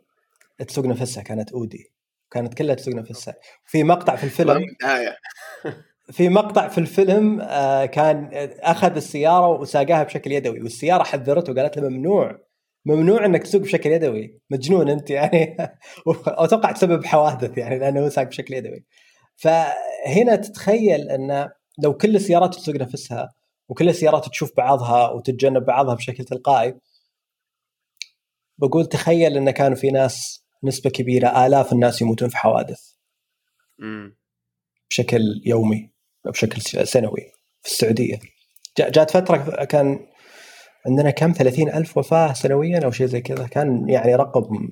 [0.68, 1.92] تسوق نفسها كانت أودي.
[2.30, 3.34] كانت كلها تسوق نفسها
[3.66, 4.60] في مقطع في الفيلم
[6.12, 11.88] في مقطع في الفيلم آه، كان أخذ السيارة وساقها بشكل يدوي والسيارة حذرته وقالت له
[11.88, 12.38] ممنوع.
[12.86, 14.40] ممنوع إنك تسوق بشكل يدوي.
[14.50, 15.56] مجنون أنت يعني.
[16.26, 18.84] أتوقع تسبب حوادث يعني لأنه ساق بشكل يدوي.
[19.40, 23.34] فهنا تتخيل أن لو كل السيارات تسوق نفسها
[23.68, 26.74] وكل السيارات تشوف بعضها وتتجنب بعضها بشكل تلقائي
[28.58, 32.80] بقول تخيل أن كانوا في ناس نسبة كبيرة آلاف الناس يموتون في حوادث.
[34.90, 35.90] بشكل يومي
[36.24, 37.32] بشكل سنوي
[37.62, 38.18] في السعودية.
[38.78, 40.06] جات فترة كان
[40.86, 43.46] عندنا كم؟ 30 ألف وفاة سنويا أو شيء زي كذا.
[43.46, 44.68] كان يعني رقم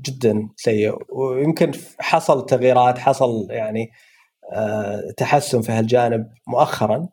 [0.00, 0.98] جدا سيء.
[1.08, 3.90] ويمكن حصل تغييرات حصل يعني
[4.52, 7.08] آه، تحسن في هالجانب مؤخرا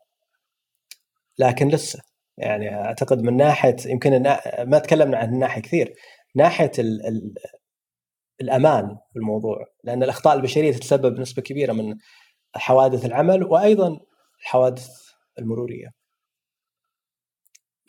[1.40, 2.00] لكن لسه.
[2.38, 4.24] يعني أعتقد من ناحية يمكن
[4.64, 5.94] ما تكلمنا عن الناحيه كثير
[6.36, 7.34] ناحية ال ال
[8.42, 9.66] الأمان في الموضوع.
[9.84, 11.96] لأن الأخطاء البشرية تتسبب نسبه كبيرة من
[12.56, 14.00] حوادث العمل وأيضا
[14.42, 14.90] الحوادث
[15.40, 15.88] المرورية.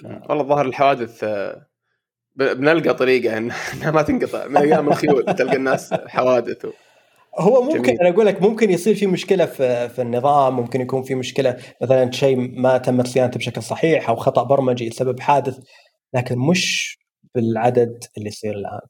[0.05, 1.68] والله ظهر الحوادث آه،
[2.39, 6.71] بنلقى طريقة إنها ما تنقطع من أيام الخيول تلقى الناس حوادث و...
[7.39, 8.01] هو ممكن جميل.
[8.01, 12.11] أنا أقول لك ممكن يصير في مشكلة في في النظام ممكن يكون في مشكلة مثلا
[12.11, 15.59] شيء ما تمت صيانته بشكل صحيح أو خطأ برمجي يسبب حادث
[16.15, 16.99] لكن مش
[17.35, 18.81] بالعدد اللي يصير الآن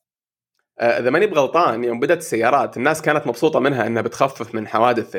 [0.81, 5.17] آه، إذا ماني بغلطان يوم بدأت السيارات الناس كانت مبسوطة منها إنها بتخفف من حوادث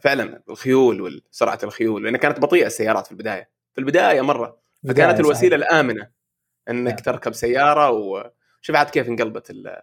[0.00, 5.56] فعلا الخيول وسرعه الخيول لأن كانت بطيئة السيارات في البداية في البداية مرة فكانت الوسيله
[5.56, 5.72] صحيح.
[5.72, 6.19] الآمنة
[6.68, 6.96] إنك نعم.
[6.96, 9.82] تركب سيارة وشوف عاد كيف انقلبت ال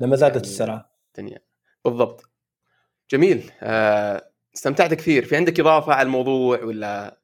[0.00, 0.92] لما زادت السرعة.
[1.08, 1.38] الدنيا.
[1.84, 2.30] بالضبط.
[3.10, 3.52] جميل.
[3.62, 5.24] آه، استمتعت كثير.
[5.24, 7.20] في عندك إضافة على الموضوع ولا؟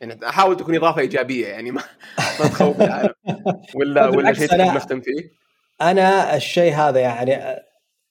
[0.00, 1.82] يعني أحاول تكون إضافة إيجابية يعني ما
[2.40, 3.14] ما تخوف العالم
[3.74, 5.30] ولا ولا شيء نختم فيه؟
[5.80, 7.60] أنا الشيء هذا يعني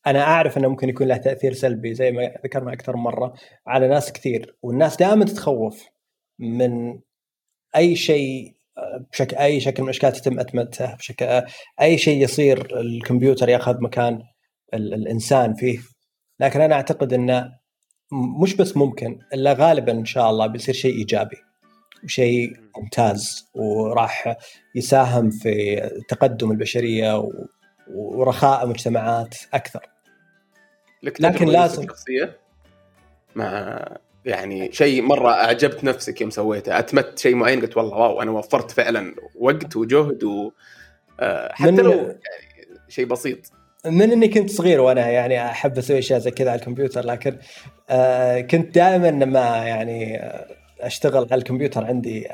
[0.07, 3.33] أنا أعرف إنه ممكن يكون له تأثير سلبي زي ما ذكرنا أكثر من مرة
[3.67, 4.55] على ناس كثير.
[4.61, 5.85] والناس دائما تتخوف
[6.39, 6.99] من
[7.75, 8.58] أي شيء
[9.11, 11.41] بشكل أي شكل من الأشكال تتم اتمته بشكل
[11.81, 14.21] أي شيء يصير الكمبيوتر ياخذ مكان
[14.73, 15.79] الإنسان فيه.
[16.39, 17.59] لكن أنا أعتقد إنه
[18.41, 21.37] مش بس ممكن إلا غالبا إن شاء الله بيصير شيء إيجابي
[22.03, 24.37] وشيء ممتاز وراح
[24.75, 27.29] يساهم في تقدم البشرية
[27.93, 29.89] ورخاء مجتمعات أكثر.
[31.03, 32.37] لكن لازم شخصية
[33.35, 33.85] مع
[34.25, 36.79] يعني شيء مرة أعجبت نفسك يوم سويته.
[36.79, 40.51] أتمت شيء معين قلت والله واو أنا وفرت فعلا وقت وجهد و
[41.19, 42.19] آه، حتى لو يعني
[42.87, 43.37] شيء بسيط.
[43.85, 47.37] من إني كنت صغير وأنا يعني أحب أسوي أشياء زي كذا على الكمبيوتر لكن
[47.89, 50.47] آه كنت دائما ما يعني آه،
[50.81, 52.27] أشتغل على الكمبيوتر عندي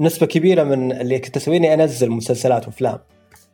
[0.00, 2.98] نسبة كبيرة من اللي كنت اسويه أنزل مسلسلات وأفلام.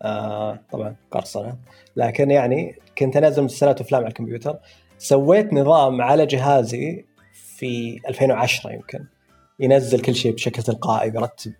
[0.02, 1.56] آه طبعا قرصنة.
[1.96, 4.58] لكن يعني كنت أنزل مسلسلات وأفلام على الكمبيوتر.
[4.98, 7.04] سويت نظام على جهازي
[7.56, 9.04] في 2010 يمكن
[9.60, 11.52] ينزل كل شيء بشكل تلقائي ويرتب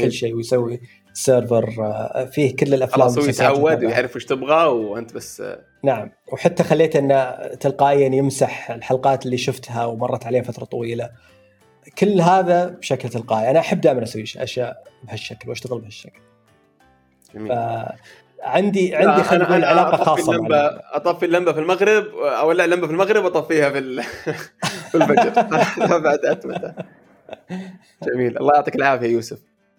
[0.00, 0.80] كل شيء ويسوي
[1.12, 5.42] سيرفر آه، فيه كل الأفلام خلاص هو يتعود ويعرف وش تبغى وأنت بس
[5.82, 11.10] نعم وحتى خليت إنه تلقائيا يمسح الحلقات اللي شفتها ومرت عليها فترة طويلة.
[11.98, 13.50] كل هذا بشكل تلقائي.
[13.50, 16.20] أنا أحب دائما أسوي أشياء بهالشكل وأشتغل بهالشكل.
[17.34, 17.52] جميل.
[18.42, 23.24] عندي عندي خلينا نقول علاقة خاصة اللمبة أطفي اللمبة في المغرب اولع اللمبة في المغرب
[23.24, 24.02] واطفيها في
[24.90, 25.30] في الفجر
[26.04, 26.74] بعد اتمته
[28.02, 28.38] جميل.
[28.38, 29.38] الله يعطيك العافية يوسف.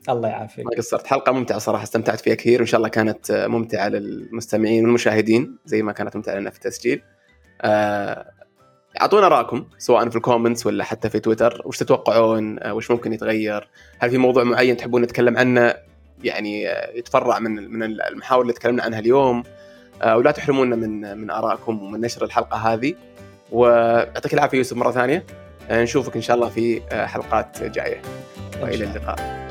[0.09, 0.65] الله يعافيك.
[0.65, 1.07] ما قصرت.
[1.07, 5.91] حلقة ممتعة صراحة استمتعت فيها كثير وإن شاء الله كانت ممتعة للمستمعين والمشاهدين زي ما
[5.91, 7.01] كانت ممتعة لنا في التسجيل.
[7.61, 8.31] آه،
[9.01, 11.61] أعطونا رأيكم سواء في الكومنتس ولا حتى في تويتر.
[11.65, 15.88] وش تتوقعون؟ آه، وش ممكن يتغير؟ هل في موضوع معين تحبون نتكلم عنه؟
[16.23, 19.43] يعني آه، يتفرع من من المحاور اللي تكلمنا عنها اليوم.
[20.05, 22.93] ولا تحرمونا من من آرائكم ومن نشر الحلقة هذه.
[23.51, 25.23] ويعطيك العافية يوسف مرة ثانية.
[25.71, 28.01] نشوفك إن شاء الله في حلقات جاية.
[28.61, 29.48] وإلى اللقاء.